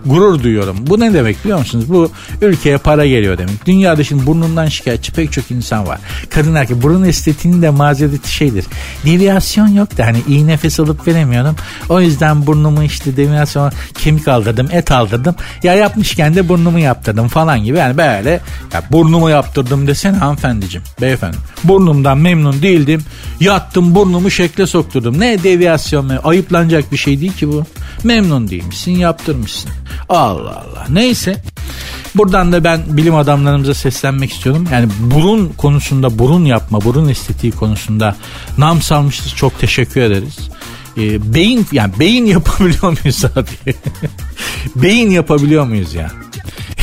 gurur 0.06 0.42
duyuyorum. 0.42 0.76
Bu 0.80 1.00
ne 1.00 1.12
demek 1.14 1.44
biliyor 1.44 1.58
musunuz? 1.58 1.84
Bu 1.88 2.10
ülkeye 2.42 2.78
para 2.78 3.06
geliyor 3.06 3.38
demek. 3.38 3.66
Dünyada 3.66 4.04
şimdi 4.04 4.26
burnundan 4.26 4.66
şikayetçi 4.66 5.12
pek 5.12 5.32
çok 5.32 5.50
insan 5.50 5.86
var. 5.86 5.98
Kadın 6.30 6.54
erkek 6.54 6.82
burun 6.82 7.04
estetiğinin 7.04 7.62
de 7.62 7.70
mazereti 7.70 8.32
şeydir. 8.34 8.64
Deviyasyon 9.04 9.68
yok 9.68 9.98
da 9.98 10.06
hani 10.06 10.18
iyi 10.28 10.46
nefes 10.46 10.80
alıp 10.80 11.08
veremiyorum. 11.08 11.56
O 11.88 12.00
yüzden 12.00 12.46
burnumu 12.46 12.82
işte 12.82 13.16
deviyasyon 13.16 13.72
kemik 13.94 14.28
aldırdım, 14.28 14.68
et 14.72 14.92
aldırdım. 14.92 15.34
Ya 15.62 15.74
yapmışken 15.74 16.34
de 16.34 16.48
burnumu 16.48 16.78
yaptırdım 16.78 17.28
falan 17.28 17.64
gibi. 17.64 17.78
Yani 17.78 17.96
böyle 17.96 18.40
ya 18.74 18.82
burnumu 18.92 19.30
yaptırdım 19.30 19.86
desene 19.86 20.16
hanımefendiciğim, 20.16 20.86
beyefendi. 21.00 21.36
Burnumdan 21.64 22.18
memnun 22.18 22.62
değildim. 22.62 23.02
Yattım 23.40 23.94
burnumu 23.94 24.30
şekle 24.30 24.66
sokturdum. 24.66 25.20
Ne 25.20 25.42
deviyasyon? 25.42 26.10
Ayıplanacak 26.24 26.92
bir 26.92 26.96
şey 26.96 27.20
değil 27.20 27.32
ki 27.32 27.48
bu. 27.48 27.64
Memnun 28.04 28.48
değilmişsin, 28.48 28.92
yaptırmışsın. 28.92 29.70
Allah 30.08 30.64
Allah. 30.64 30.86
Neyse. 30.88 31.42
Buradan 32.14 32.52
da 32.52 32.64
ben 32.64 32.80
bilim 32.88 33.14
adamlarımıza 33.14 33.74
seslenmek 33.74 34.32
istiyorum. 34.32 34.68
Yani 34.72 34.88
burun 35.00 35.52
konusunda 35.56 36.18
burun 36.18 36.44
yapma, 36.44 36.84
burun 36.84 37.08
estetiği 37.08 37.52
konusunda 37.52 38.16
nam 38.58 38.82
salmışız. 38.82 39.34
Çok 39.34 39.60
teşekkür 39.60 40.00
ederiz. 40.00 40.38
Ee, 40.96 41.34
beyin 41.34 41.66
yani 41.72 41.92
beyin 41.98 42.26
yapabiliyor 42.36 42.98
muyuz 43.02 43.24
abi? 43.24 43.74
beyin 44.76 45.10
yapabiliyor 45.10 45.64
muyuz 45.64 45.94
ya? 45.94 46.10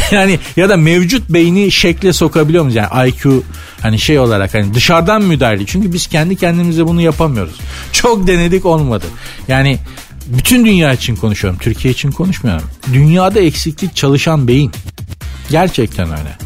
yani 0.12 0.40
ya 0.56 0.70
da 0.70 0.78
mevcut 0.78 1.30
beyni 1.30 1.72
şekle 1.72 2.14
sokabiliyor 2.14 2.64
muyuz? 2.64 2.76
Yani 2.76 3.10
IQ 3.10 3.44
hani 3.82 4.00
şey 4.00 4.20
olarak 4.20 4.54
hani 4.54 4.74
dışarıdan 4.74 5.22
müdahale. 5.22 5.66
Çünkü 5.66 5.94
biz 5.94 6.08
kendi 6.08 6.36
kendimize 6.36 6.88
bunu 6.88 7.02
yapamıyoruz. 7.02 7.56
Çok 7.92 8.28
denedik 8.28 8.66
olmadı. 8.66 9.06
Yani 9.48 9.80
bütün 10.28 10.66
dünya 10.66 10.94
için 10.94 11.16
konuşuyorum. 11.16 11.60
Türkiye 11.60 11.94
için 11.94 12.12
konuşmuyorum. 12.12 12.68
Dünyada 12.94 13.40
eksiklik 13.40 13.96
çalışan 13.96 14.48
beyin. 14.48 14.72
Gerçekten 15.50 16.10
öyle. 16.10 16.38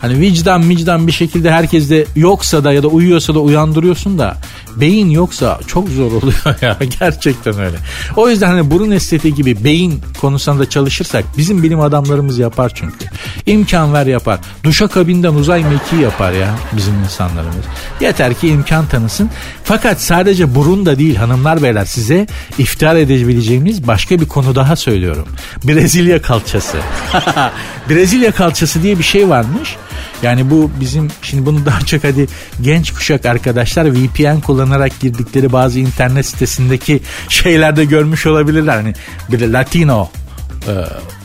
Hani 0.00 0.20
vicdan 0.20 0.68
vicdan 0.68 1.06
bir 1.06 1.12
şekilde 1.12 1.50
herkes 1.50 1.90
de 1.90 2.06
yoksa 2.16 2.64
da 2.64 2.72
ya 2.72 2.82
da 2.82 2.88
uyuyorsa 2.88 3.34
da 3.34 3.40
uyandırıyorsun 3.40 4.18
da 4.18 4.36
beyin 4.80 5.10
yoksa 5.10 5.60
çok 5.66 5.88
zor 5.88 6.12
oluyor 6.12 6.62
ya 6.62 6.76
gerçekten 7.00 7.58
öyle. 7.58 7.76
O 8.16 8.28
yüzden 8.28 8.46
hani 8.46 8.70
burun 8.70 8.90
estetiği 8.90 9.34
gibi 9.34 9.64
beyin 9.64 10.00
konusunda 10.20 10.70
çalışırsak 10.70 11.24
bizim 11.36 11.62
bilim 11.62 11.80
adamlarımız 11.80 12.38
yapar 12.38 12.72
çünkü. 12.74 13.06
İmkan 13.46 13.92
ver 13.92 14.06
yapar. 14.06 14.40
Duşa 14.64 14.88
kabinden 14.88 15.34
uzay 15.34 15.64
mekiği 15.64 16.02
yapar 16.02 16.32
ya 16.32 16.54
bizim 16.76 16.94
insanlarımız. 17.04 17.64
Yeter 18.00 18.34
ki 18.34 18.48
imkan 18.48 18.86
tanısın. 18.86 19.30
Fakat 19.64 20.00
sadece 20.00 20.54
burun 20.54 20.86
da 20.86 20.98
değil 20.98 21.16
hanımlar 21.16 21.62
beyler 21.62 21.84
size 21.84 22.26
iftihar 22.58 22.96
edebileceğimiz 22.96 23.86
başka 23.86 24.20
bir 24.20 24.28
konu 24.28 24.54
daha 24.54 24.76
söylüyorum. 24.76 25.26
Brezilya 25.64 26.22
kalçası. 26.22 26.78
Brezilya 27.90 28.32
kalçası 28.32 28.82
diye 28.82 28.98
bir 28.98 29.04
şey 29.04 29.28
varmış. 29.28 29.76
Yani 30.22 30.50
bu 30.50 30.70
bizim 30.80 31.08
şimdi 31.22 31.46
bunu 31.46 31.66
daha 31.66 31.80
çok 31.80 32.04
hadi 32.04 32.26
genç 32.62 32.94
kuşak 32.94 33.26
arkadaşlar 33.26 33.84
VPN 33.94 34.40
kullanarak 34.40 35.00
girdikleri 35.00 35.52
bazı 35.52 35.78
internet 35.78 36.26
sitesindeki 36.26 37.00
şeylerde 37.28 37.84
görmüş 37.84 38.26
olabilirler. 38.26 38.76
Hani 38.76 38.94
bir 39.32 39.48
Latino 39.48 40.10
e, 40.68 40.74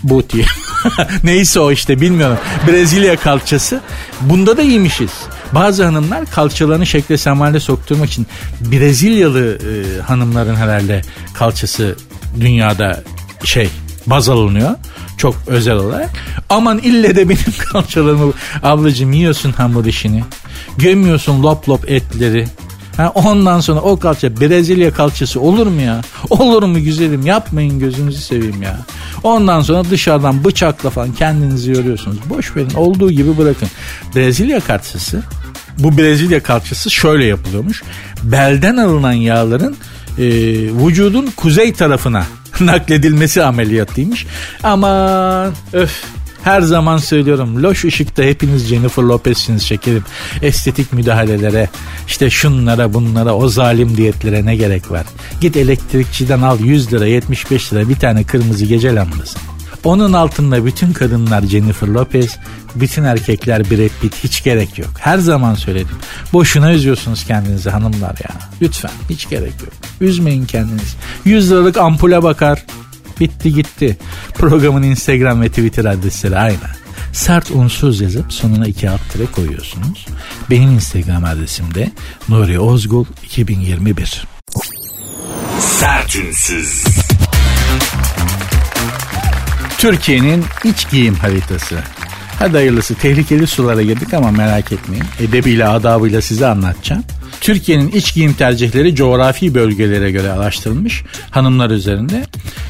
booty 0.04 0.42
neyse 1.24 1.60
o 1.60 1.72
işte 1.72 2.02
bilmiyorum 2.02 2.38
Brezilya 2.68 3.16
kalçası 3.16 3.82
bunda 4.22 4.58
da 4.58 4.62
iyiymişiz. 4.62 5.12
Bazı 5.52 5.86
hanımlar 5.86 6.26
kalçalarını 6.26 6.86
şekle 6.86 7.18
semale 7.18 7.60
sokturmak 7.60 8.10
için 8.10 8.28
Brezilyalı 8.62 9.58
e, 9.58 10.02
hanımların 10.02 10.56
herhalde 10.56 11.02
kalçası 11.34 11.96
dünyada 12.40 13.04
şey 13.44 13.70
baz 14.08 14.30
alınıyor. 14.30 14.76
Çok 15.18 15.36
özel 15.48 15.76
olarak. 15.76 16.10
Aman 16.50 16.78
ille 16.78 17.16
de 17.16 17.30
benim 17.30 17.54
kalçalarımı 17.72 18.34
ablacığım 18.64 19.14
yiyorsun 19.14 19.52
hamur 19.52 19.86
işini. 19.86 20.24
Gömüyorsun 20.78 21.44
lop 21.44 21.70
lop 21.70 21.92
etleri. 21.92 22.48
Ha, 22.98 23.12
ondan 23.16 23.60
sonra 23.60 23.80
o 23.80 24.00
kalça 24.00 24.40
Brezilya 24.42 24.94
kalçası 24.94 25.42
olur 25.42 25.68
mu 25.68 25.82
ya? 25.82 26.02
Olur 26.30 26.64
mu 26.64 26.84
güzelim 26.84 27.26
yapmayın 27.26 27.80
gözünüzü 27.80 28.22
seveyim 28.22 28.62
ya. 28.64 28.80
Ondan 29.24 29.62
sonra 29.62 29.90
dışarıdan 29.90 30.44
bıçakla 30.44 30.90
falan 30.90 31.14
kendinizi 31.14 31.72
yoruyorsunuz. 31.72 32.18
Boş 32.30 32.56
verin 32.56 32.74
olduğu 32.76 33.12
gibi 33.12 33.38
bırakın. 33.38 33.70
Brezilya 34.16 34.60
kalçası 34.60 35.24
bu 35.80 35.98
Brezilya 35.98 36.44
kalçası 36.44 36.92
şöyle 36.92 37.26
yapılıyormuş. 37.26 37.84
Belden 38.24 38.78
alınan 38.78 39.14
yağların 39.14 39.76
e, 40.18 40.24
vücudun 40.86 41.30
kuzey 41.36 41.74
tarafına 41.74 42.26
nakledilmesi 42.62 43.44
ameliyatıymış. 43.44 44.26
Ama 44.64 45.52
öf 45.74 46.04
her 46.44 46.62
zaman 46.62 46.98
söylüyorum 46.98 47.64
loş 47.64 47.86
ışıkta 47.86 48.24
hepiniz 48.24 48.68
Jennifer 48.68 49.04
Lopez'siniz 49.04 49.64
şekerim. 49.64 50.04
Estetik 50.42 50.94
müdahalelere 50.94 51.70
işte 52.08 52.30
şunlara 52.30 52.94
bunlara 52.94 53.36
o 53.36 53.48
zalim 53.48 53.98
diyetlere 53.98 54.46
ne 54.46 54.56
gerek 54.56 54.92
var. 54.92 55.06
Git 55.42 55.58
elektrikçiden 55.58 56.42
al 56.42 56.60
100 56.60 56.94
lira 56.94 57.06
75 57.06 57.74
lira 57.74 57.90
bir 57.90 57.96
tane 57.96 58.24
kırmızı 58.24 58.66
gece 58.66 58.96
lambası. 58.96 59.40
Onun 59.84 60.14
altında 60.14 60.66
bütün 60.66 60.94
kadınlar 60.94 61.42
Jennifer 61.42 61.88
Lopez, 61.88 62.38
bütün 62.76 63.04
erkekler 63.04 63.72
Brad 63.72 64.02
Pitt 64.02 64.24
hiç 64.24 64.44
gerek 64.44 64.80
yok. 64.80 64.92
Her 65.00 65.18
zaman 65.18 65.56
söyledim. 65.56 65.96
Boşuna 66.34 66.74
üzüyorsunuz 66.74 67.26
kendinizi 67.26 67.70
hanımlar 67.70 68.16
ya. 68.24 68.30
Lütfen 68.62 68.92
hiç 69.10 69.30
gerek 69.30 69.54
yok. 69.62 69.74
Üzmeyin 70.02 70.46
kendinizi. 70.46 70.96
100 71.26 71.52
liralık 71.52 71.78
ampule 71.78 72.24
bakar. 72.24 72.66
Bitti 73.20 73.54
gitti. 73.54 73.98
Programın 74.34 74.84
Instagram 74.84 75.42
ve 75.42 75.50
Twitter 75.50 75.86
adresleri 75.86 76.38
aynı. 76.38 76.58
Sert 77.14 77.52
unsuz 77.52 78.02
yazıp 78.02 78.34
sonuna 78.34 78.68
iki 78.68 78.90
alt 78.90 79.02
tire 79.14 79.26
koyuyorsunuz. 79.26 80.06
Benim 80.50 80.72
Instagram 80.72 81.24
adresim 81.24 81.74
de 81.74 81.92
Nuri 82.30 82.60
Ozgul 82.60 83.06
2021. 83.24 84.28
Sertünsüz. 85.60 86.84
Türkiye'nin 89.84 90.44
iç 90.64 90.90
giyim 90.90 91.16
haritası. 91.16 91.76
Hadi 92.40 92.54
hayırlısı 92.54 92.96
tehlikeli 92.96 93.48
sulara 93.48 93.82
girdik 93.82 94.14
ama 94.14 94.32
merak 94.32 94.72
etmeyin. 94.72 95.06
Edebiyle 95.20 95.68
adabıyla 95.68 96.22
size 96.22 96.48
anlatacağım. 96.48 97.04
Türkiye'nin 97.44 97.92
iç 97.92 98.14
giyim 98.14 98.34
tercihleri 98.34 98.96
coğrafi 98.96 99.56
bölgelere 99.56 100.12
göre 100.12 100.32
araştırılmış 100.32 101.04
hanımlar 101.32 101.70
üzerinde. 101.70 102.26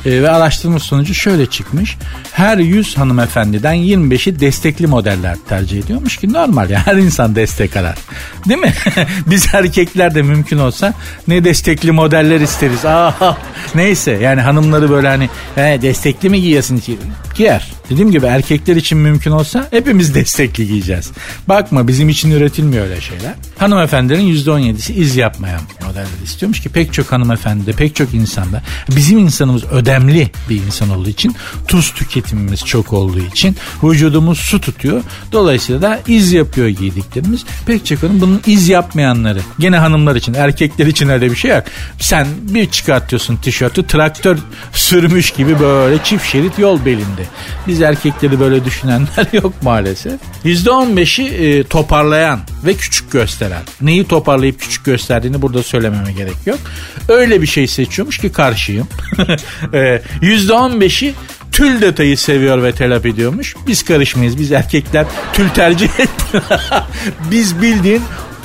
E, 0.06 0.22
ve 0.22 0.30
araştırma 0.30 0.80
sonucu 0.80 1.14
şöyle 1.14 1.46
çıkmış. 1.46 1.98
Her 2.32 2.58
100 2.58 2.98
hanımefendiden 2.98 3.76
25'i 3.76 4.40
destekli 4.40 4.88
modeller 4.88 5.38
tercih 5.50 5.80
ediyormuş 5.80 6.18
ki 6.18 6.34
normal 6.34 6.70
ya 6.70 6.88
her 6.88 6.96
insan 6.96 7.36
destek 7.36 7.78
arar. 7.78 7.96
Değil 8.50 8.60
mi? 8.60 8.74
Biz 9.28 9.48
erkekler 9.54 10.16
de 10.16 10.22
mümkün 10.22 10.58
olsa 10.58 10.94
ne 11.28 11.44
destekli 11.44 11.92
modeller 11.92 12.40
isteriz. 12.42 12.86
Aa, 12.86 13.38
neyse 13.76 14.12
yani 14.12 14.42
hanımları 14.42 14.90
böyle 14.90 15.08
hani 15.08 15.30
he, 15.56 15.82
destekli 15.82 16.30
mi 16.30 16.42
giyesin? 16.42 16.84
Giyer. 17.36 17.74
Dediğim 17.90 18.12
gibi 18.12 18.26
erkekler 18.26 18.76
için 18.76 18.98
mümkün 18.98 19.32
olsa 19.32 19.68
hepimiz 19.72 20.16
destekli 20.16 20.68
giyeceğiz. 20.68 21.12
Bakma 21.48 21.88
bizim 21.88 22.10
için 22.10 22.32
üretilmiyor 22.32 22.86
öyle 22.86 23.02
şeyler. 23.02 23.34
Hanımefendilerin 23.58 24.22
%17'si 24.64 24.94
iz 24.94 25.16
yapmayan 25.16 25.62
modeller 25.86 26.24
istiyormuş 26.24 26.62
ki 26.62 26.70
pek 26.70 26.94
çok 26.94 27.12
hanımefendi 27.12 27.66
de 27.66 27.72
pek 27.72 27.96
çok 27.96 28.14
insanda 28.14 28.62
bizim 28.96 29.18
insanımız 29.18 29.64
ödemli 29.64 30.32
bir 30.50 30.62
insan 30.62 30.90
olduğu 30.90 31.10
için 31.10 31.36
tuz 31.68 31.94
tüketimimiz 31.94 32.66
çok 32.66 32.94
olduğu 32.94 33.20
için 33.20 33.56
vücudumuz 33.84 34.40
su 34.40 34.62
tutuyor. 34.62 35.04
Dolayısıyla 35.32 35.82
da 35.82 36.00
iz 36.08 36.34
yapıyor 36.34 36.68
giydiklerimiz. 36.68 37.46
Pek 37.66 37.86
çok 37.86 38.04
hanım 38.04 38.22
bunun 38.22 38.42
iz 38.46 38.70
yapmayanları. 38.70 39.40
Gene 39.60 39.78
hanımlar 39.78 40.16
için 40.16 40.34
erkekler 40.34 40.86
için 40.86 41.10
öyle 41.10 41.32
bir 41.32 41.36
şey 41.36 41.52
yok. 41.52 41.64
Sen 42.00 42.28
bir 42.42 42.70
çıkartıyorsun 42.70 43.36
tişörtü 43.36 43.88
traktör 43.88 44.38
sürmüş 44.74 45.32
gibi 45.32 45.60
böyle 45.60 46.04
çift 46.04 46.26
şerit 46.32 46.60
yol 46.60 46.86
belinde. 46.86 47.24
Biz 47.68 47.82
erkekleri 47.82 48.40
böyle 48.40 48.66
düşünenler 48.66 49.28
yok 49.34 49.54
maalesef. 49.62 50.20
%15'i 50.46 51.26
e, 51.26 51.64
toparlayan 51.64 52.40
ve 52.66 52.74
küçük 52.74 53.12
gösteren. 53.12 53.62
Neyi 53.82 54.04
toparlayıp 54.44 54.60
küçük 54.60 54.86
gösterdiğini 54.86 55.42
burada 55.42 55.64
söylememe 55.64 56.12
gerek 56.12 56.36
yok. 56.46 56.60
Öyle 57.08 57.42
bir 57.42 57.48
şey 57.48 57.68
seçiyormuş 57.68 58.18
ki 58.18 58.32
karşıyım. 58.32 58.88
e, 59.74 60.02
%15'i 60.22 61.14
tül 61.52 61.82
detayı 61.82 62.18
seviyor 62.18 62.64
ve 62.64 62.72
telap 62.72 63.06
ediyormuş. 63.06 63.56
Biz 63.68 63.84
karışmayız. 63.84 64.40
Biz 64.40 64.52
erkekler 64.52 65.06
tül 65.34 65.50
tercih 65.50 65.90
etmiyoruz. 66.00 66.62
Biz 67.32 67.62
bildiğin 67.62 68.02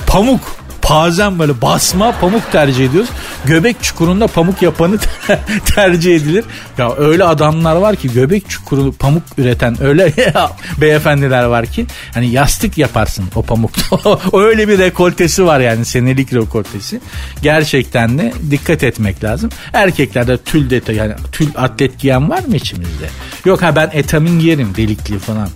pamuk 0.07 0.58
bazen 0.89 1.39
böyle 1.39 1.61
basma 1.61 2.11
pamuk 2.11 2.51
tercih 2.51 2.85
ediyoruz. 2.89 3.09
Göbek 3.45 3.83
çukurunda 3.83 4.27
pamuk 4.27 4.61
yapanı 4.61 4.97
tercih 5.75 6.15
edilir. 6.15 6.45
Ya 6.77 6.95
öyle 6.95 7.23
adamlar 7.23 7.75
var 7.75 7.95
ki 7.95 8.13
göbek 8.13 8.49
çukuru 8.49 8.91
pamuk 8.91 9.23
üreten 9.37 9.83
öyle 9.83 10.13
beyefendiler 10.81 11.43
var 11.43 11.65
ki 11.65 11.85
hani 12.13 12.29
yastık 12.29 12.77
yaparsın 12.77 13.25
o 13.35 13.41
pamukta. 13.41 13.99
öyle 14.37 14.67
bir 14.67 14.77
rekoltesi 14.77 15.45
var 15.45 15.59
yani 15.59 15.85
senelik 15.85 16.33
rekoltesi. 16.33 16.99
Gerçekten 17.41 18.17
de 18.17 18.33
dikkat 18.51 18.83
etmek 18.83 19.23
lazım. 19.23 19.49
Erkeklerde 19.73 20.37
tül 20.37 20.69
detay 20.69 20.95
yani 20.95 21.13
tül 21.31 21.47
atlet 21.55 21.99
giyen 21.99 22.29
var 22.29 22.43
mı 22.43 22.55
içimizde? 22.55 23.09
Yok 23.45 23.61
ha 23.61 23.75
ben 23.75 23.89
etamin 23.93 24.39
giyerim 24.39 24.75
delikli 24.75 25.19
falan. 25.19 25.49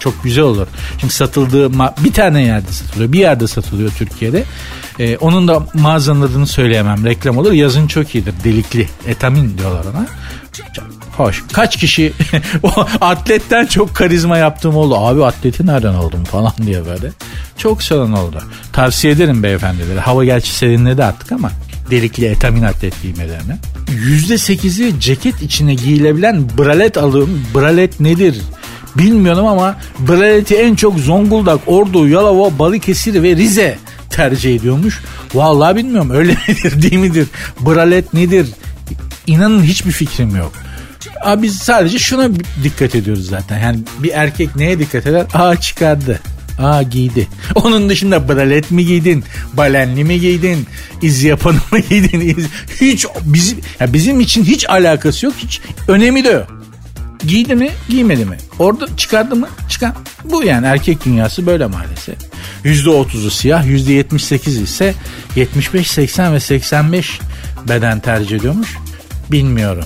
Çok 0.00 0.24
güzel 0.24 0.44
olur. 0.44 0.66
Şimdi 1.00 1.12
satıldığı 1.12 1.72
bir 2.04 2.12
tane 2.12 2.42
yerde 2.42 2.72
satılıyor. 2.72 3.12
Bir 3.12 3.18
yerde 3.18 3.46
satılıyor 3.46 3.90
Türkiye'de. 3.90 4.44
Ee, 4.98 5.16
onun 5.16 5.48
da 5.48 5.62
mağazanın 5.74 6.22
adını 6.22 6.46
söyleyemem. 6.46 7.04
Reklam 7.04 7.38
olur. 7.38 7.52
Yazın 7.52 7.86
çok 7.86 8.14
iyidir. 8.14 8.34
Delikli. 8.44 8.88
Etamin 9.06 9.58
diyorlar 9.58 9.84
ona. 9.84 10.06
Hoş. 11.16 11.44
Kaç 11.52 11.76
kişi 11.76 12.12
o 12.62 12.86
atletten 13.00 13.66
çok 13.66 13.94
karizma 13.94 14.38
yaptığım 14.38 14.76
oldu. 14.76 14.96
Abi 14.96 15.24
atleti 15.24 15.66
nereden 15.66 15.94
oldum 15.94 16.24
falan 16.24 16.52
diye 16.66 16.86
böyle. 16.86 17.10
Çok 17.56 17.82
sorun 17.82 18.12
oldu. 18.12 18.42
Tavsiye 18.72 19.12
ederim 19.12 19.42
beyefendilere. 19.42 20.00
Hava 20.00 20.24
gerçi 20.24 20.54
serinledi 20.54 21.04
artık 21.04 21.32
ama 21.32 21.50
delikli 21.90 22.26
etamin 22.26 22.62
atlet 22.62 23.02
giymelerini. 23.02 23.56
%8'i 23.88 25.00
ceket 25.00 25.42
içine 25.42 25.74
giyilebilen 25.74 26.48
bralet 26.58 26.96
alım. 26.96 27.42
Bralet 27.54 28.00
nedir? 28.00 28.36
Bilmiyorum 28.98 29.46
ama 29.46 29.76
braleti 29.98 30.54
en 30.56 30.74
çok 30.74 30.98
Zonguldak, 30.98 31.60
Ordu, 31.66 32.08
Yalova, 32.08 32.58
Balıkesir 32.58 33.22
ve 33.22 33.36
Rize 33.36 33.78
tercih 34.10 34.56
ediyormuş. 34.56 35.00
Vallahi 35.34 35.76
bilmiyorum 35.76 36.10
öyle 36.10 36.36
midir 36.48 36.82
değil 36.82 36.96
midir? 36.96 37.28
Bralet 37.60 38.14
nedir? 38.14 38.46
İnanın 39.26 39.62
hiçbir 39.62 39.92
fikrim 39.92 40.36
yok. 40.36 40.52
Abi 41.22 41.42
biz 41.42 41.56
sadece 41.56 41.98
şuna 41.98 42.28
dikkat 42.62 42.94
ediyoruz 42.94 43.26
zaten. 43.26 43.58
Yani 43.58 43.78
bir 43.98 44.10
erkek 44.14 44.56
neye 44.56 44.78
dikkat 44.78 45.06
eder? 45.06 45.26
Aa 45.34 45.56
çıkardı. 45.56 46.20
Aa 46.58 46.82
giydi. 46.82 47.28
Onun 47.54 47.88
dışında 47.88 48.28
bralet 48.28 48.70
mi 48.70 48.86
giydin? 48.86 49.24
Balenli 49.52 50.04
mi 50.04 50.20
giydin? 50.20 50.66
İz 51.02 51.22
yapanı 51.24 51.58
mı 51.72 51.78
giydin? 51.88 52.20
İz... 52.20 52.46
Hiç 52.80 53.06
bizim, 53.24 53.58
ya 53.80 53.92
bizim 53.92 54.20
için 54.20 54.44
hiç 54.44 54.68
alakası 54.70 55.26
yok. 55.26 55.34
Hiç 55.38 55.60
önemi 55.88 56.24
de 56.24 56.28
yok. 56.28 56.57
Giydi 57.26 57.54
mi 57.54 57.70
giymedi 57.88 58.24
mi? 58.24 58.36
Orada 58.58 58.96
çıkardı 58.96 59.36
mı 59.36 59.48
çıkar. 59.68 59.92
Bu 60.24 60.44
yani 60.44 60.66
erkek 60.66 61.04
dünyası 61.04 61.46
böyle 61.46 61.66
maalesef. 61.66 62.16
%30'u 62.64 63.30
siyah 63.30 63.64
%78 63.64 64.62
ise 64.62 64.94
75, 65.36 65.90
80 65.90 66.34
ve 66.34 66.40
85 66.40 67.20
beden 67.68 68.00
tercih 68.00 68.36
ediyormuş. 68.36 68.76
Bilmiyorum. 69.30 69.84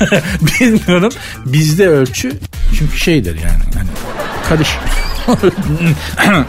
Bilmiyorum. 0.60 1.12
Bizde 1.46 1.88
ölçü 1.88 2.32
çünkü 2.78 2.98
şeydir 2.98 3.34
yani. 3.34 3.62
yani 3.76 3.88
karış. 4.48 4.68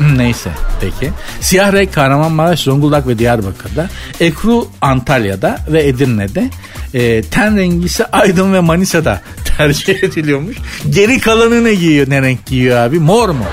Neyse 0.15 0.49
peki. 0.81 1.11
Siyah 1.41 1.73
renk 1.73 1.93
Kahramanmaraş, 1.93 2.59
Zonguldak 2.59 3.07
ve 3.07 3.19
Diyarbakır'da. 3.19 3.89
Ekru 4.19 4.67
Antalya'da 4.81 5.59
ve 5.67 5.87
Edirne'de. 5.87 6.49
E, 6.93 7.21
ten 7.21 7.57
rengi 7.57 7.85
ise 7.85 8.05
Aydın 8.05 8.53
ve 8.53 8.59
Manisa'da 8.59 9.21
tercih 9.61 10.03
ediliyormuş. 10.03 10.57
Geri 10.89 11.19
kalanı 11.19 11.63
ne 11.63 11.73
giyiyor? 11.73 12.09
Ne 12.09 12.21
renk 12.21 12.45
giyiyor 12.45 12.77
abi? 12.77 12.99
Mor 12.99 13.29
mu? 13.29 13.45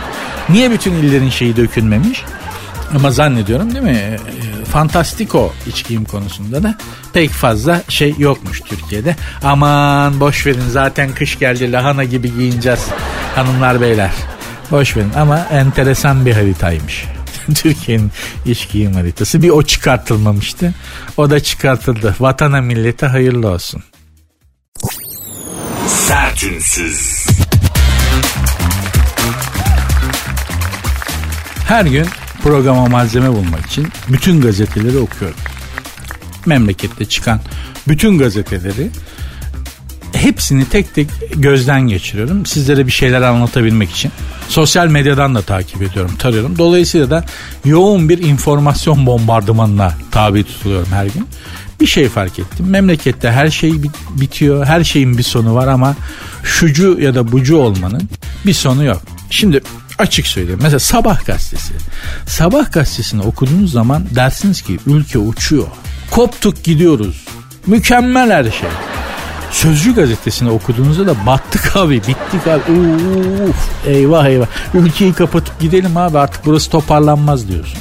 Niye 0.48 0.70
bütün 0.70 0.92
illerin 0.92 1.30
şeyi 1.30 1.56
dökülmemiş? 1.56 2.22
Ama 2.94 3.10
zannediyorum 3.10 3.74
değil 3.74 3.84
mi? 3.84 3.90
E, 3.90 4.18
Fantastiko 4.64 5.52
içkiyim 5.66 6.04
konusunda 6.04 6.62
da 6.62 6.78
pek 7.12 7.30
fazla 7.30 7.82
şey 7.88 8.14
yokmuş 8.18 8.60
Türkiye'de. 8.60 9.16
Aman 9.44 10.20
boş 10.20 10.46
verin 10.46 10.68
zaten 10.70 11.14
kış 11.14 11.38
geldi 11.38 11.72
lahana 11.72 12.04
gibi 12.04 12.34
giyineceğiz 12.36 12.80
hanımlar 13.34 13.80
beyler. 13.80 14.10
Boş 14.70 14.96
verin 14.96 15.12
ama 15.16 15.38
enteresan 15.38 16.26
bir 16.26 16.32
haritaymış. 16.32 17.04
Türkiye'nin 17.54 18.10
iş 18.46 18.66
giyim 18.66 18.92
haritası. 18.92 19.42
Bir 19.42 19.50
o 19.50 19.62
çıkartılmamıştı. 19.62 20.74
O 21.16 21.30
da 21.30 21.40
çıkartıldı. 21.40 22.14
Vatana 22.20 22.60
millete 22.60 23.06
hayırlı 23.06 23.48
olsun. 23.48 23.82
Sertünsüz. 25.88 27.26
Her 31.68 31.84
gün 31.84 32.06
programa 32.42 32.86
malzeme 32.86 33.28
bulmak 33.28 33.66
için 33.66 33.88
bütün 34.08 34.40
gazeteleri 34.40 34.98
okuyorum. 34.98 35.36
Memlekette 36.46 37.04
çıkan 37.04 37.40
bütün 37.88 38.18
gazeteleri 38.18 38.90
hepsini 40.12 40.64
tek 40.64 40.94
tek 40.94 41.08
gözden 41.34 41.80
geçiriyorum. 41.80 42.46
Sizlere 42.46 42.86
bir 42.86 42.92
şeyler 42.92 43.22
anlatabilmek 43.22 43.90
için. 43.90 44.12
Sosyal 44.48 44.86
medyadan 44.86 45.34
da 45.34 45.42
takip 45.42 45.82
ediyorum, 45.82 46.16
tarıyorum. 46.18 46.58
Dolayısıyla 46.58 47.10
da 47.10 47.24
yoğun 47.64 48.08
bir 48.08 48.18
informasyon 48.18 49.06
bombardımanına 49.06 49.94
tabi 50.10 50.44
tutuluyorum 50.44 50.92
her 50.92 51.06
gün. 51.06 51.28
Bir 51.80 51.86
şey 51.86 52.08
fark 52.08 52.38
ettim. 52.38 52.66
Memlekette 52.68 53.30
her 53.30 53.50
şey 53.50 53.72
bitiyor. 54.10 54.66
Her 54.66 54.84
şeyin 54.84 55.18
bir 55.18 55.22
sonu 55.22 55.54
var 55.54 55.68
ama 55.68 55.96
şucu 56.44 57.00
ya 57.00 57.14
da 57.14 57.32
bucu 57.32 57.56
olmanın 57.56 58.08
bir 58.46 58.52
sonu 58.52 58.84
yok. 58.84 59.02
Şimdi 59.30 59.60
açık 59.98 60.26
söyleyeyim. 60.26 60.60
Mesela 60.62 60.78
Sabah 60.78 61.26
gazetesi. 61.26 61.72
Sabah 62.26 62.72
gazetesini 62.72 63.22
okuduğunuz 63.22 63.72
zaman 63.72 64.06
dersiniz 64.14 64.62
ki 64.62 64.78
ülke 64.86 65.18
uçuyor. 65.18 65.66
Koptuk 66.10 66.64
gidiyoruz. 66.64 67.24
Mükemmel 67.66 68.32
her 68.32 68.44
şey. 68.44 68.68
Sözcü 69.50 69.94
gazetesini 69.94 70.50
okuduğunuzda 70.50 71.06
da 71.06 71.26
battık 71.26 71.76
abi 71.76 71.94
bittik 71.96 72.46
abi 72.46 72.72
uf 73.48 73.86
eyvah 73.86 74.26
eyvah 74.26 74.46
ülkeyi 74.74 75.12
kapatıp 75.12 75.60
gidelim 75.60 75.96
abi 75.96 76.18
artık 76.18 76.46
burası 76.46 76.70
toparlanmaz 76.70 77.48
diyorsun. 77.48 77.78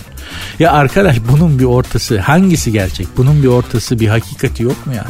Ya 0.60 0.72
arkadaş 0.72 1.17
bunun 1.32 1.60
bir 1.60 1.63
ortası 1.63 2.20
hangisi 2.20 2.72
gerçek? 2.72 3.08
Bunun 3.17 3.43
bir 3.43 3.48
ortası 3.48 4.00
bir 4.00 4.08
hakikati 4.08 4.63
yok 4.63 4.88
mu 4.88 4.93
ya? 4.96 5.06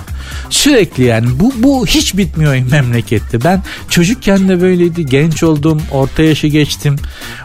Sürekli 0.49 1.03
yani 1.03 1.27
bu, 1.39 1.53
bu 1.57 1.85
hiç 1.85 2.17
bitmiyor 2.17 2.55
memlekette. 2.71 3.43
Ben 3.43 3.63
çocukken 3.89 4.49
de 4.49 4.61
böyleydi. 4.61 5.05
Genç 5.05 5.43
oldum. 5.43 5.81
Orta 5.91 6.23
yaşı 6.23 6.47
geçtim. 6.47 6.95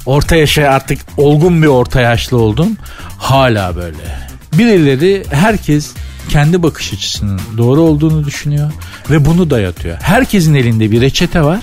Orta 0.07 0.37
yaşa 0.37 0.63
artık 0.69 0.99
olgun 1.17 1.63
bir 1.63 1.67
orta 1.67 2.01
yaşlı 2.01 2.39
oldum. 2.39 2.77
Hala 3.19 3.77
böyle. 3.77 4.29
Birileri 4.59 5.25
herkes 5.31 5.91
kendi 6.29 6.63
bakış 6.63 6.93
açısının 6.93 7.41
doğru 7.59 7.81
olduğunu 7.81 8.25
düşünüyor 8.25 8.73
ve 9.11 9.25
bunu 9.25 9.51
dayatıyor. 9.51 9.97
Herkesin 10.01 10.55
elinde 10.55 10.91
bir 10.91 11.01
reçete 11.01 11.43
var 11.43 11.61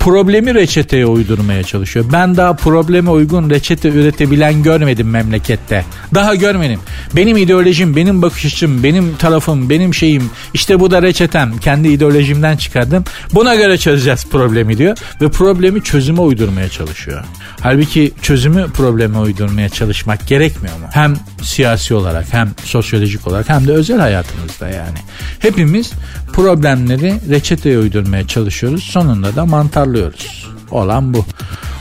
problemi 0.00 0.54
reçeteye 0.54 1.06
uydurmaya 1.06 1.62
çalışıyor. 1.62 2.04
Ben 2.12 2.36
daha 2.36 2.52
probleme 2.54 3.10
uygun 3.10 3.50
reçete 3.50 3.88
üretebilen 3.88 4.62
görmedim 4.62 5.10
memlekette. 5.10 5.84
Daha 6.14 6.34
görmedim. 6.34 6.80
Benim 7.16 7.36
ideolojim, 7.36 7.96
benim 7.96 8.22
bakış 8.22 8.44
açım, 8.44 8.82
benim 8.82 9.16
tarafım, 9.16 9.70
benim 9.70 9.94
şeyim. 9.94 10.30
İşte 10.54 10.80
bu 10.80 10.90
da 10.90 11.02
reçetem. 11.02 11.58
Kendi 11.58 11.88
ideolojimden 11.88 12.56
çıkardım. 12.56 13.04
Buna 13.32 13.54
göre 13.54 13.78
çözeceğiz 13.78 14.26
problemi 14.26 14.78
diyor. 14.78 14.96
Ve 15.20 15.28
problemi 15.28 15.82
çözüme 15.82 16.20
uydurmaya 16.20 16.68
çalışıyor. 16.68 17.24
Halbuki 17.60 18.12
çözümü 18.22 18.66
probleme 18.74 19.18
uydurmaya 19.18 19.68
çalışmak 19.68 20.28
gerekmiyor 20.28 20.76
mu? 20.76 20.86
Hem 20.92 21.14
siyasi 21.42 21.94
olarak 21.94 22.26
hem 22.32 22.50
sosyolojik 22.64 23.26
olarak 23.26 23.48
hem 23.48 23.68
de 23.68 23.72
özel 23.72 23.98
hayatımızda 23.98 24.68
yani. 24.68 24.98
Hepimiz 25.38 25.92
problemleri 26.32 27.20
reçeteye 27.30 27.78
uydurmaya 27.78 28.26
çalışıyoruz. 28.26 28.84
Sonunda 28.84 29.36
da 29.36 29.46
mantarlıyoruz. 29.46 30.50
Olan 30.70 31.14
bu. 31.14 31.24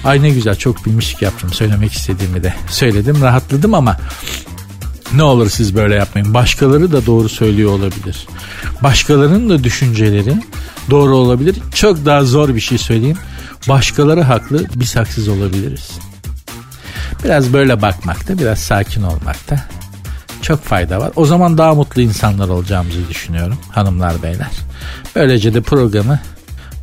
Ay 0.03 0.23
ne 0.23 0.29
güzel 0.29 0.55
çok 0.55 0.85
bilmişlik 0.85 1.21
yaptım 1.21 1.53
söylemek 1.53 1.93
istediğimi 1.93 2.43
de 2.43 2.53
söyledim 2.69 3.21
rahatladım 3.21 3.73
ama 3.73 3.97
ne 5.15 5.23
olur 5.23 5.49
siz 5.49 5.75
böyle 5.75 5.95
yapmayın. 5.95 6.33
Başkaları 6.33 6.91
da 6.91 7.05
doğru 7.05 7.29
söylüyor 7.29 7.71
olabilir. 7.71 8.27
Başkalarının 8.83 9.49
da 9.49 9.63
düşünceleri 9.63 10.33
doğru 10.89 11.15
olabilir. 11.15 11.55
Çok 11.75 12.05
daha 12.05 12.23
zor 12.23 12.55
bir 12.55 12.59
şey 12.59 12.77
söyleyeyim. 12.77 13.17
Başkaları 13.69 14.21
haklı, 14.21 14.65
biz 14.75 14.95
haksız 14.95 15.27
olabiliriz. 15.27 15.91
Biraz 17.23 17.53
böyle 17.53 17.81
bakmakta, 17.81 18.37
biraz 18.37 18.59
sakin 18.59 19.03
olmakta 19.03 19.65
çok 20.49 20.63
fayda 20.63 20.99
var. 20.99 21.11
O 21.15 21.25
zaman 21.25 21.57
daha 21.57 21.73
mutlu 21.73 22.01
insanlar 22.01 22.49
olacağımızı 22.49 23.09
düşünüyorum 23.09 23.57
hanımlar 23.71 24.23
beyler. 24.23 24.47
Böylece 25.15 25.53
de 25.53 25.61
programı 25.61 26.19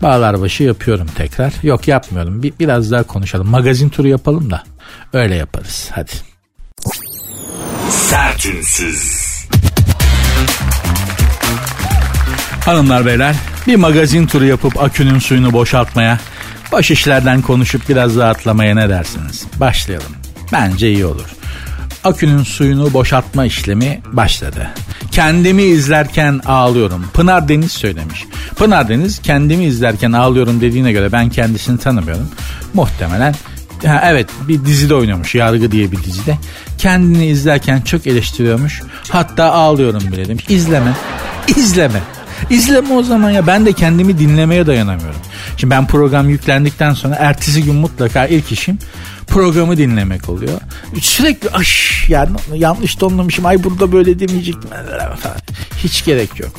bağlar 0.03 0.41
başı 0.41 0.63
yapıyorum 0.63 1.07
tekrar. 1.15 1.53
Yok 1.63 1.89
yapmıyorum. 1.89 2.43
Bir, 2.43 2.53
biraz 2.61 2.91
daha 2.91 3.03
konuşalım. 3.03 3.49
Magazin 3.49 3.89
turu 3.89 4.09
yapalım 4.09 4.51
da 4.51 4.63
öyle 5.13 5.35
yaparız. 5.35 5.91
Hadi. 5.93 6.11
Sertünsüz. 7.91 9.27
Hanımlar 12.65 13.07
beyler 13.07 13.37
bir 13.67 13.77
magazin 13.77 14.27
turu 14.27 14.45
yapıp 14.45 14.83
akünün 14.83 15.19
suyunu 15.19 15.53
boşaltmaya, 15.53 16.19
baş 16.73 16.91
işlerden 16.91 17.43
konuşup 17.43 17.89
biraz 17.89 18.17
rahatlamaya 18.17 18.75
ne 18.75 18.89
dersiniz? 18.89 19.45
Başlayalım. 19.61 20.13
Bence 20.53 20.93
iyi 20.93 21.07
olur. 21.07 21.36
Akünün 22.07 22.42
suyunu 22.42 22.92
boşaltma 22.92 23.45
işlemi 23.45 24.01
başladı. 24.12 24.71
Kendimi 25.11 25.62
izlerken 25.62 26.40
ağlıyorum. 26.47 27.05
Pınar 27.14 27.49
Deniz 27.49 27.73
söylemiş. 27.73 28.25
Pınar 28.57 28.88
Deniz 28.88 29.23
kendimi 29.23 29.64
izlerken 29.64 30.12
ağlıyorum 30.12 30.61
dediğine 30.61 30.92
göre 30.92 31.12
ben 31.12 31.28
kendisini 31.28 31.78
tanımıyorum. 31.78 32.28
Muhtemelen 32.74 33.35
Ha, 33.85 34.03
evet 34.05 34.28
bir 34.49 34.64
dizide 34.64 34.95
oynamış 34.95 35.35
Yargı 35.35 35.72
diye 35.72 35.93
bir 35.93 36.05
dizide. 36.05 36.39
Kendini 36.78 37.26
izlerken 37.26 37.81
çok 37.81 38.07
eleştiriyormuş. 38.07 38.83
Hatta 39.09 39.53
ağlıyorum 39.53 40.12
bile 40.12 40.28
demiş. 40.28 40.45
İzleme. 40.49 40.93
İzleme. 41.57 42.03
İzleme 42.51 42.95
o 42.95 43.03
zaman 43.03 43.30
ya 43.30 43.47
ben 43.47 43.66
de 43.66 43.72
kendimi 43.72 44.18
dinlemeye 44.18 44.66
dayanamıyorum. 44.66 45.20
Şimdi 45.57 45.70
ben 45.70 45.87
program 45.87 46.28
yüklendikten 46.28 46.93
sonra 46.93 47.14
ertesi 47.14 47.64
gün 47.64 47.74
mutlaka 47.74 48.26
ilk 48.26 48.53
işim 48.53 48.78
programı 49.26 49.76
dinlemek 49.76 50.28
oluyor. 50.28 50.61
Sürekli 51.01 51.51
aş 51.51 52.05
yani 52.09 52.30
yanlış 52.55 52.95
tonlamışım 52.95 53.47
ay 53.47 53.64
burada 53.64 53.93
böyle 53.93 54.18
demeyecektim 54.18 54.70
falan. 54.97 55.37
Hiç 55.84 56.05
gerek 56.05 56.41
yok. 56.41 56.53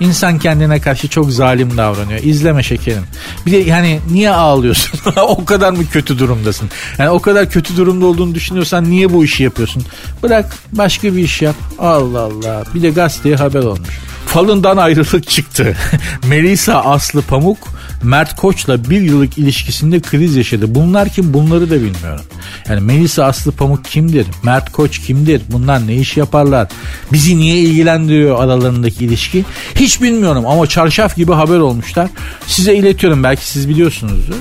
İnsan 0.00 0.38
kendine 0.38 0.80
karşı 0.80 1.08
çok 1.08 1.32
zalim 1.32 1.76
davranıyor. 1.76 2.20
İzleme 2.22 2.62
şekerim. 2.62 3.02
Bir 3.46 3.52
de 3.52 3.56
yani 3.56 4.00
niye 4.10 4.30
ağlıyorsun? 4.30 5.00
o 5.28 5.44
kadar 5.44 5.72
mı 5.72 5.82
kötü 5.92 6.18
durumdasın? 6.18 6.70
Yani 6.98 7.10
o 7.10 7.18
kadar 7.18 7.50
kötü 7.50 7.76
durumda 7.76 8.06
olduğunu 8.06 8.34
düşünüyorsan 8.34 8.90
niye 8.90 9.12
bu 9.12 9.24
işi 9.24 9.42
yapıyorsun? 9.42 9.84
Bırak 10.22 10.56
başka 10.72 11.16
bir 11.16 11.22
iş 11.22 11.42
yap. 11.42 11.56
Allah 11.78 12.20
Allah. 12.20 12.64
Bir 12.74 12.82
de 12.82 12.90
gazeteye 12.90 13.36
haber 13.36 13.62
olmuş. 13.62 14.00
Falından 14.36 14.76
ayrılık 14.76 15.28
çıktı. 15.28 15.76
Melisa 16.28 16.80
Aslı 16.80 17.22
Pamuk 17.22 17.58
Mert 18.02 18.36
Koç'la 18.36 18.90
bir 18.90 19.00
yıllık 19.00 19.38
ilişkisinde 19.38 20.00
kriz 20.00 20.36
yaşadı. 20.36 20.74
Bunlar 20.74 21.08
kim 21.08 21.34
bunları 21.34 21.70
da 21.70 21.74
bilmiyorum. 21.74 22.24
Yani 22.68 22.80
Melisa 22.80 23.24
Aslı 23.24 23.52
Pamuk 23.52 23.84
kimdir? 23.84 24.26
Mert 24.42 24.72
Koç 24.72 24.98
kimdir? 24.98 25.42
Bunlar 25.52 25.86
ne 25.86 25.94
iş 25.94 26.16
yaparlar? 26.16 26.68
Bizi 27.12 27.38
niye 27.38 27.58
ilgilendiriyor 27.58 28.40
aralarındaki 28.44 29.04
ilişki? 29.04 29.44
Hiç 29.74 30.02
bilmiyorum 30.02 30.46
ama 30.46 30.66
çarşaf 30.66 31.16
gibi 31.16 31.32
haber 31.32 31.58
olmuşlar. 31.58 32.08
Size 32.46 32.74
iletiyorum 32.74 33.22
belki 33.22 33.46
siz 33.46 33.68
biliyorsunuzdur 33.68 34.36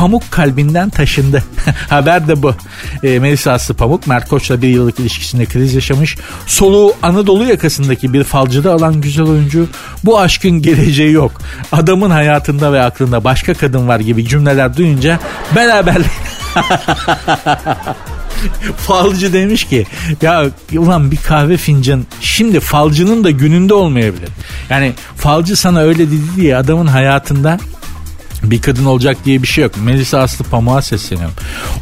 pamuk 0.00 0.30
kalbinden 0.30 0.90
taşındı. 0.90 1.42
Haber 1.88 2.28
de 2.28 2.42
bu. 2.42 2.54
E, 3.02 3.18
Melisa 3.18 3.52
Aslı 3.52 3.74
Pamuk 3.74 4.06
Mert 4.06 4.28
Koç'la 4.28 4.62
bir 4.62 4.68
yıllık 4.68 5.00
ilişkisinde 5.00 5.46
kriz 5.46 5.74
yaşamış. 5.74 6.16
Soluğu 6.46 6.94
Anadolu 7.02 7.44
yakasındaki 7.44 8.12
bir 8.12 8.24
falcıda 8.24 8.72
alan 8.72 9.00
güzel 9.00 9.26
oyuncu 9.26 9.66
bu 10.04 10.20
aşkın 10.20 10.50
geleceği 10.50 11.12
yok. 11.12 11.32
Adamın 11.72 12.10
hayatında 12.10 12.72
ve 12.72 12.82
aklında 12.82 13.24
başka 13.24 13.54
kadın 13.54 13.88
var 13.88 14.00
gibi 14.00 14.28
cümleler 14.28 14.76
duyunca 14.76 15.18
beraber 15.56 15.96
falcı 18.76 19.32
demiş 19.32 19.64
ki 19.64 19.86
ya 20.22 20.44
ulan 20.78 21.10
bir 21.10 21.16
kahve 21.16 21.56
fincan 21.56 22.06
şimdi 22.20 22.60
falcının 22.60 23.24
da 23.24 23.30
gününde 23.30 23.74
olmayabilir. 23.74 24.28
Yani 24.70 24.92
falcı 25.16 25.56
sana 25.56 25.80
öyle 25.80 26.06
dedi 26.06 26.36
diye 26.36 26.56
adamın 26.56 26.86
hayatında 26.86 27.58
bir 28.42 28.62
kadın 28.62 28.84
olacak 28.84 29.16
diye 29.24 29.42
bir 29.42 29.46
şey 29.48 29.64
yok. 29.64 29.72
Melisa 29.84 30.18
Aslı 30.18 30.44
Pamuk'a 30.44 30.82
sesleniyorum. 30.82 31.34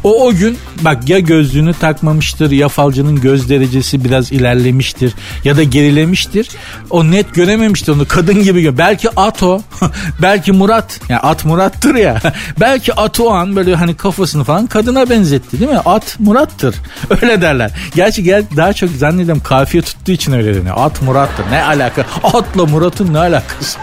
O 0.03 0.25
o 0.25 0.33
gün 0.33 0.57
bak 0.81 1.09
ya 1.09 1.19
gözlüğünü 1.19 1.73
takmamıştır 1.73 2.51
ya 2.51 2.67
falcının 2.67 3.21
göz 3.21 3.49
derecesi 3.49 4.03
biraz 4.03 4.31
ilerlemiştir 4.31 5.13
ya 5.43 5.57
da 5.57 5.63
gerilemiştir. 5.63 6.49
O 6.89 7.11
net 7.11 7.33
görememiştir 7.33 7.91
onu 7.91 8.07
kadın 8.07 8.43
gibi 8.43 8.61
gör. 8.61 8.77
Belki 8.77 9.09
at 9.15 9.43
o. 9.43 9.61
belki 10.21 10.51
Murat. 10.51 10.99
Yani 11.09 11.19
at 11.19 11.45
Murat'tır 11.45 11.95
ya. 11.95 12.21
belki 12.59 12.93
at 12.93 13.19
o 13.19 13.29
an 13.29 13.55
böyle 13.55 13.75
hani 13.75 13.97
kafasını 13.97 14.43
falan 14.43 14.67
kadına 14.67 15.09
benzetti 15.09 15.59
değil 15.59 15.71
mi? 15.71 15.77
At 15.77 16.19
Murat'tır. 16.19 16.75
Öyle 17.21 17.41
derler. 17.41 17.71
Gerçi 17.95 18.23
gel 18.23 18.43
daha 18.57 18.73
çok 18.73 18.89
zannediyorum 18.89 19.43
kafiye 19.43 19.83
tuttuğu 19.83 20.11
için 20.11 20.31
öyle 20.31 20.55
deniyor. 20.55 20.75
At 20.77 21.01
Murat'tır. 21.01 21.51
Ne 21.51 21.63
alaka? 21.63 22.05
Atla 22.23 22.65
Murat'ın 22.65 23.13
ne 23.13 23.19
alakası? 23.19 23.79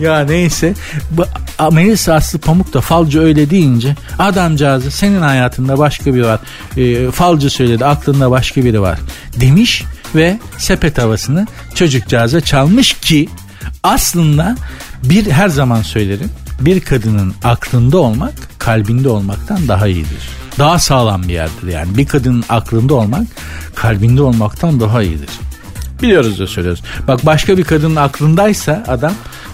Ya 0.00 0.20
neyse. 0.24 0.74
Bu 1.10 1.24
Melisa 1.72 2.14
Aslı 2.14 2.38
Pamuk 2.38 2.74
da 2.74 2.80
falcı 2.80 3.20
öyle 3.20 3.50
deyince 3.50 3.96
adamcağızı 4.18 4.90
senin 4.90 5.22
hayatında 5.22 5.78
başka 5.78 6.14
biri 6.14 6.24
var. 6.24 6.40
E, 6.76 7.10
falcı 7.10 7.50
söyledi 7.50 7.84
aklında 7.84 8.30
başka 8.30 8.64
biri 8.64 8.80
var 8.80 8.98
demiş 9.40 9.84
ve 10.14 10.38
sepet 10.58 10.98
havasını 10.98 11.46
çocukcağıza 11.74 12.40
çalmış 12.40 12.92
ki 12.92 13.28
aslında 13.82 14.56
bir 15.04 15.30
her 15.30 15.48
zaman 15.48 15.82
söylerim 15.82 16.30
bir 16.60 16.80
kadının 16.80 17.34
aklında 17.44 17.98
olmak 17.98 18.34
kalbinde 18.58 19.08
olmaktan 19.08 19.68
daha 19.68 19.86
iyidir. 19.86 20.28
Daha 20.58 20.78
sağlam 20.78 21.22
bir 21.22 21.32
yerdir 21.32 21.68
yani. 21.72 21.96
Bir 21.96 22.06
kadının 22.06 22.44
aklında 22.48 22.94
olmak 22.94 23.26
kalbinde 23.74 24.22
olmaktan 24.22 24.80
daha 24.80 25.02
iyidir. 25.02 25.28
Biliyoruz 26.02 26.38
da 26.38 26.46
söylüyoruz. 26.46 26.82
Bak 27.08 27.26
başka 27.26 27.58
bir 27.58 27.64
kadının 27.64 27.96
aklındaysa 27.96 28.84
adam 28.88 29.12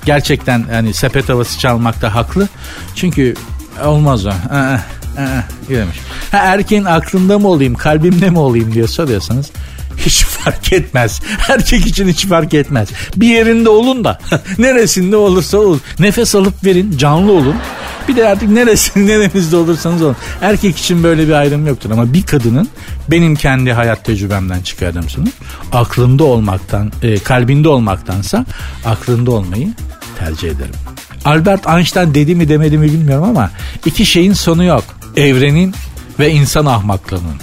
gerçekten 0.09 0.65
yani 0.73 0.95
sepet 0.95 1.29
havası 1.29 1.59
çalmakta 1.59 2.15
haklı. 2.15 2.49
Çünkü 2.95 3.35
olmaz 3.85 4.27
o. 4.27 4.31
Aa, 4.31 4.79
demiş. 5.69 5.97
Ha, 6.31 6.39
erkeğin 6.39 6.85
aklında 6.85 7.39
mı 7.39 7.49
olayım, 7.49 7.75
kalbimde 7.75 8.31
mi 8.31 8.39
olayım 8.39 8.75
diye 8.75 8.87
soruyorsanız 8.87 9.51
hiç 9.97 10.25
fark 10.25 10.73
etmez. 10.73 11.21
Erkek 11.49 11.87
için 11.87 12.09
hiç 12.09 12.27
fark 12.27 12.55
etmez. 12.55 12.89
Bir 13.17 13.29
yerinde 13.29 13.69
olun 13.69 14.05
da 14.05 14.19
neresinde 14.59 15.17
olursa 15.17 15.59
olun. 15.59 15.81
Nefes 15.99 16.35
alıp 16.35 16.65
verin, 16.65 16.97
canlı 16.99 17.33
olun. 17.33 17.57
Bir 18.09 18.17
de 18.17 18.29
artık 18.29 18.49
neresi 18.49 19.07
neremizde 19.07 19.57
olursanız 19.57 20.03
olun. 20.03 20.17
Erkek 20.41 20.79
için 20.79 21.03
böyle 21.03 21.29
bir 21.29 21.33
ayrım 21.33 21.67
yoktur 21.67 21.91
ama 21.91 22.13
bir 22.13 22.23
kadının 22.23 22.69
benim 23.11 23.37
kendi 23.37 23.73
hayat 23.73 24.05
tecrübemden 24.05 24.61
çıkardığım 24.61 25.09
sonu 25.09 25.27
aklında 25.73 26.25
olmaktan, 26.25 26.93
e, 27.03 27.19
kalbinde 27.19 27.69
olmaktansa 27.69 28.45
aklında 28.85 29.31
olmayı 29.31 29.69
tercih 30.19 30.49
ederim. 30.49 30.75
Albert 31.25 31.67
Einstein 31.67 32.15
dedi 32.15 32.35
mi 32.35 32.49
demedi 32.49 32.79
mi 32.79 32.93
bilmiyorum 32.93 33.25
ama 33.25 33.51
iki 33.87 34.07
şeyin 34.07 34.33
sonu 34.33 34.65
yok. 34.65 34.85
Evrenin 35.17 35.75
ve 36.19 36.31
insan 36.31 36.67
ahmaklığının. 36.67 37.37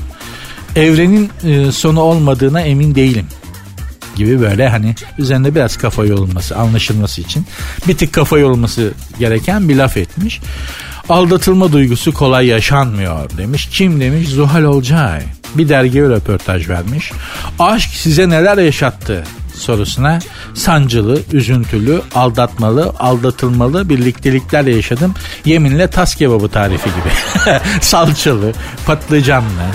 Evrenin 0.75 1.29
e, 1.43 1.71
sonu 1.71 1.99
olmadığına 1.99 2.61
emin 2.61 2.95
değilim 2.95 3.25
gibi 4.15 4.41
böyle 4.41 4.69
hani 4.69 4.95
üzerinde 5.17 5.55
biraz 5.55 5.77
kafa 5.77 6.05
yorulması 6.05 6.57
anlaşılması 6.57 7.21
için 7.21 7.45
bir 7.87 7.97
tık 7.97 8.13
kafa 8.13 8.37
yorulması 8.37 8.91
gereken 9.19 9.69
bir 9.69 9.75
laf 9.75 9.97
etmiş. 9.97 10.41
Aldatılma 11.09 11.71
duygusu 11.71 12.13
kolay 12.13 12.47
yaşanmıyor 12.47 13.37
demiş. 13.37 13.69
Kim 13.71 13.99
demiş? 13.99 14.29
Zuhal 14.29 14.63
Olcay. 14.63 15.21
Bir 15.55 15.69
dergiye 15.69 16.03
röportaj 16.03 16.69
vermiş. 16.69 17.11
Aşk 17.59 17.89
size 17.89 18.29
neler 18.29 18.57
yaşattı 18.57 19.23
sorusuna 19.55 20.19
sancılı, 20.53 21.21
üzüntülü, 21.33 22.01
aldatmalı, 22.15 22.93
aldatılmalı 22.99 23.89
birlikteliklerle 23.89 24.75
yaşadım. 24.75 25.13
Yeminle 25.45 25.87
tas 25.87 26.15
kebabı 26.15 26.47
tarifi 26.47 26.89
gibi. 26.89 27.59
Salçalı, 27.81 28.53
patlıcanlı, 28.85 29.65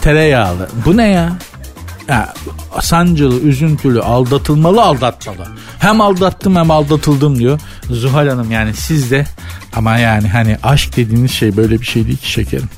tereyağlı. 0.00 0.68
Bu 0.86 0.96
ne 0.96 1.08
ya? 1.08 1.32
ya, 2.08 2.34
sancılı, 2.80 3.40
üzüntülü, 3.40 4.00
aldatılmalı, 4.02 4.82
aldatmalı. 4.82 5.48
Hem 5.78 6.00
aldattım 6.00 6.56
hem 6.56 6.70
aldatıldım 6.70 7.38
diyor. 7.38 7.60
Zuhal 7.90 8.28
Hanım 8.28 8.50
yani 8.50 8.74
siz 8.74 9.10
de 9.10 9.26
ama 9.76 9.98
yani 9.98 10.28
hani 10.28 10.58
aşk 10.62 10.96
dediğiniz 10.96 11.30
şey 11.30 11.56
böyle 11.56 11.80
bir 11.80 11.86
şey 11.86 12.06
değil 12.06 12.18
ki 12.18 12.30
şekerim. 12.30 12.68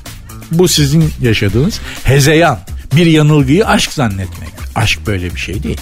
Bu 0.51 0.67
sizin 0.67 1.11
yaşadığınız 1.21 1.79
hezeyan. 2.03 2.59
Bir 2.95 3.05
yanılgıyı 3.05 3.67
aşk 3.67 3.93
zannetmek. 3.93 4.49
Aşk 4.75 5.07
böyle 5.07 5.35
bir 5.35 5.39
şey 5.39 5.63
değil. 5.63 5.81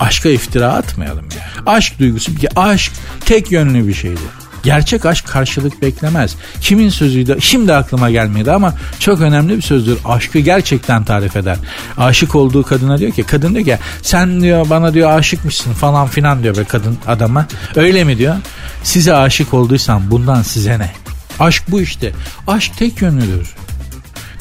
Aşka 0.00 0.28
iftira 0.28 0.72
atmayalım 0.72 1.24
ya. 1.36 1.72
Aşk 1.72 1.98
duygusu, 1.98 2.32
aşk 2.56 2.92
tek 3.24 3.52
yönlü 3.52 3.88
bir 3.88 3.94
şeydir. 3.94 4.28
Gerçek 4.62 5.06
aşk 5.06 5.26
karşılık 5.26 5.82
beklemez. 5.82 6.36
Kimin 6.60 6.88
sözüydü? 6.88 7.36
Şimdi 7.40 7.74
aklıma 7.74 8.10
gelmedi 8.10 8.52
ama 8.52 8.74
çok 8.98 9.20
önemli 9.20 9.56
bir 9.56 9.62
sözdür. 9.62 9.98
Aşkı 10.04 10.38
gerçekten 10.38 11.04
tarif 11.04 11.36
eder. 11.36 11.56
Aşık 11.96 12.34
olduğu 12.34 12.62
kadına 12.62 12.98
diyor 12.98 13.12
ki 13.12 13.22
kadın 13.22 13.54
diyor 13.54 13.64
ki 13.64 13.78
sen 14.02 14.40
diyor 14.40 14.70
bana 14.70 14.94
diyor 14.94 15.10
aşıkmışsın 15.10 15.72
falan 15.72 16.06
filan 16.06 16.42
diyor 16.42 16.56
be 16.56 16.64
kadın 16.64 16.98
adama. 17.06 17.46
Öyle 17.76 18.04
mi 18.04 18.18
diyor? 18.18 18.36
Size 18.82 19.14
aşık 19.14 19.54
olduysam 19.54 20.02
bundan 20.10 20.42
size 20.42 20.78
ne? 20.78 20.92
Aşk 21.40 21.62
bu 21.68 21.80
işte. 21.80 22.12
Aşk 22.46 22.78
tek 22.78 23.02
yönlüdür. 23.02 23.54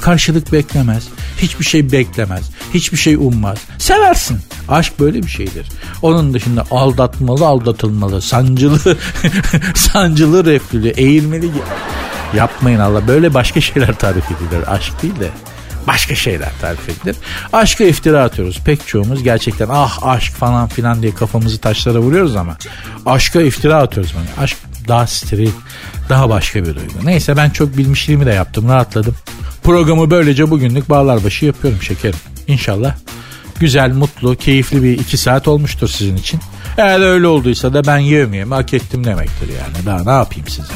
Karşılık 0.01 0.51
beklemez. 0.51 1.03
Hiçbir 1.41 1.65
şey 1.65 1.91
beklemez. 1.91 2.51
Hiçbir 2.73 2.97
şey 2.97 3.15
ummaz. 3.15 3.57
Seversin. 3.77 4.39
Aşk 4.69 4.99
böyle 4.99 5.23
bir 5.23 5.27
şeydir. 5.27 5.67
Onun 6.01 6.33
dışında 6.33 6.63
aldatmalı, 6.71 7.47
aldatılmalı, 7.47 8.21
sancılı, 8.21 8.97
sancılı 9.75 10.45
reflülü, 10.45 10.89
eğilmeli 10.89 11.49
yapmayın 12.35 12.79
Allah. 12.79 13.07
Böyle 13.07 13.33
başka 13.33 13.61
şeyler 13.61 13.95
tarif 13.95 14.25
edilir. 14.31 14.67
Aşk 14.67 15.01
değil 15.03 15.19
de 15.19 15.29
başka 15.87 16.15
şeyler 16.15 16.51
tarif 16.61 16.89
edilir. 16.89 17.15
Aşka 17.53 17.83
iftira 17.83 18.23
atıyoruz. 18.23 18.59
Pek 18.65 18.87
çoğumuz 18.87 19.23
gerçekten 19.23 19.67
ah 19.71 20.03
aşk 20.03 20.33
falan 20.33 20.67
filan 20.67 21.01
diye 21.01 21.15
kafamızı 21.15 21.57
taşlara 21.57 21.99
vuruyoruz 21.99 22.35
ama 22.35 22.57
aşka 23.05 23.41
iftira 23.41 23.75
atıyoruz. 23.75 24.13
Yani 24.15 24.27
aşk 24.43 24.57
daha 24.87 25.07
steril, 25.07 25.51
daha 26.09 26.29
başka 26.29 26.59
bir 26.59 26.75
duygu. 26.75 26.93
Neyse 27.03 27.37
ben 27.37 27.49
çok 27.49 27.77
bilmişliğimi 27.77 28.25
de 28.25 28.31
yaptım, 28.31 28.69
rahatladım. 28.69 29.15
Programı 29.63 30.11
böylece 30.11 30.49
bugünlük 30.49 30.89
bağlar 30.89 31.23
başı 31.23 31.45
yapıyorum 31.45 31.81
şekerim. 31.81 32.19
İnşallah 32.47 32.95
güzel, 33.59 33.91
mutlu, 33.91 34.35
keyifli 34.35 34.83
bir 34.83 34.99
iki 34.99 35.17
saat 35.17 35.47
olmuştur 35.47 35.87
sizin 35.87 36.15
için. 36.17 36.39
Eğer 36.77 36.99
öyle 36.99 37.27
olduysa 37.27 37.73
da 37.73 37.85
ben 37.85 37.97
yevmiyemi 37.97 38.53
hak 38.53 38.73
ettim 38.73 39.03
demektir 39.03 39.49
yani. 39.49 39.85
Daha 39.85 40.03
ne 40.03 40.11
yapayım 40.11 40.47
size? 40.47 40.73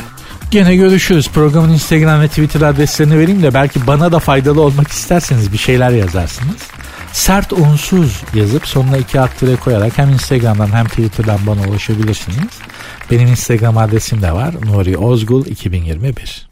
Gene 0.51 0.75
görüşürüz. 0.75 1.29
Programın 1.29 1.73
Instagram 1.73 2.21
ve 2.21 2.27
Twitter 2.27 2.61
adreslerini 2.61 3.19
vereyim 3.19 3.43
de 3.43 3.53
belki 3.53 3.88
bana 3.88 4.11
da 4.11 4.19
faydalı 4.19 4.61
olmak 4.61 4.88
isterseniz 4.88 5.53
bir 5.53 5.57
şeyler 5.57 5.89
yazarsınız. 5.89 6.61
Sert 7.13 7.53
unsuz 7.53 8.23
yazıp 8.34 8.67
sonuna 8.67 8.97
iki 8.97 9.19
alt 9.19 9.39
tire 9.39 9.55
koyarak 9.55 9.97
hem 9.97 10.09
Instagram'dan 10.09 10.71
hem 10.71 10.86
Twitter'dan 10.86 11.39
bana 11.47 11.61
ulaşabilirsiniz. 11.61 12.59
Benim 13.11 13.27
Instagram 13.27 13.77
adresim 13.77 14.21
de 14.21 14.32
var. 14.32 14.55
Nuri 14.65 14.97
Ozgul 14.97 15.45
2021. 15.45 16.51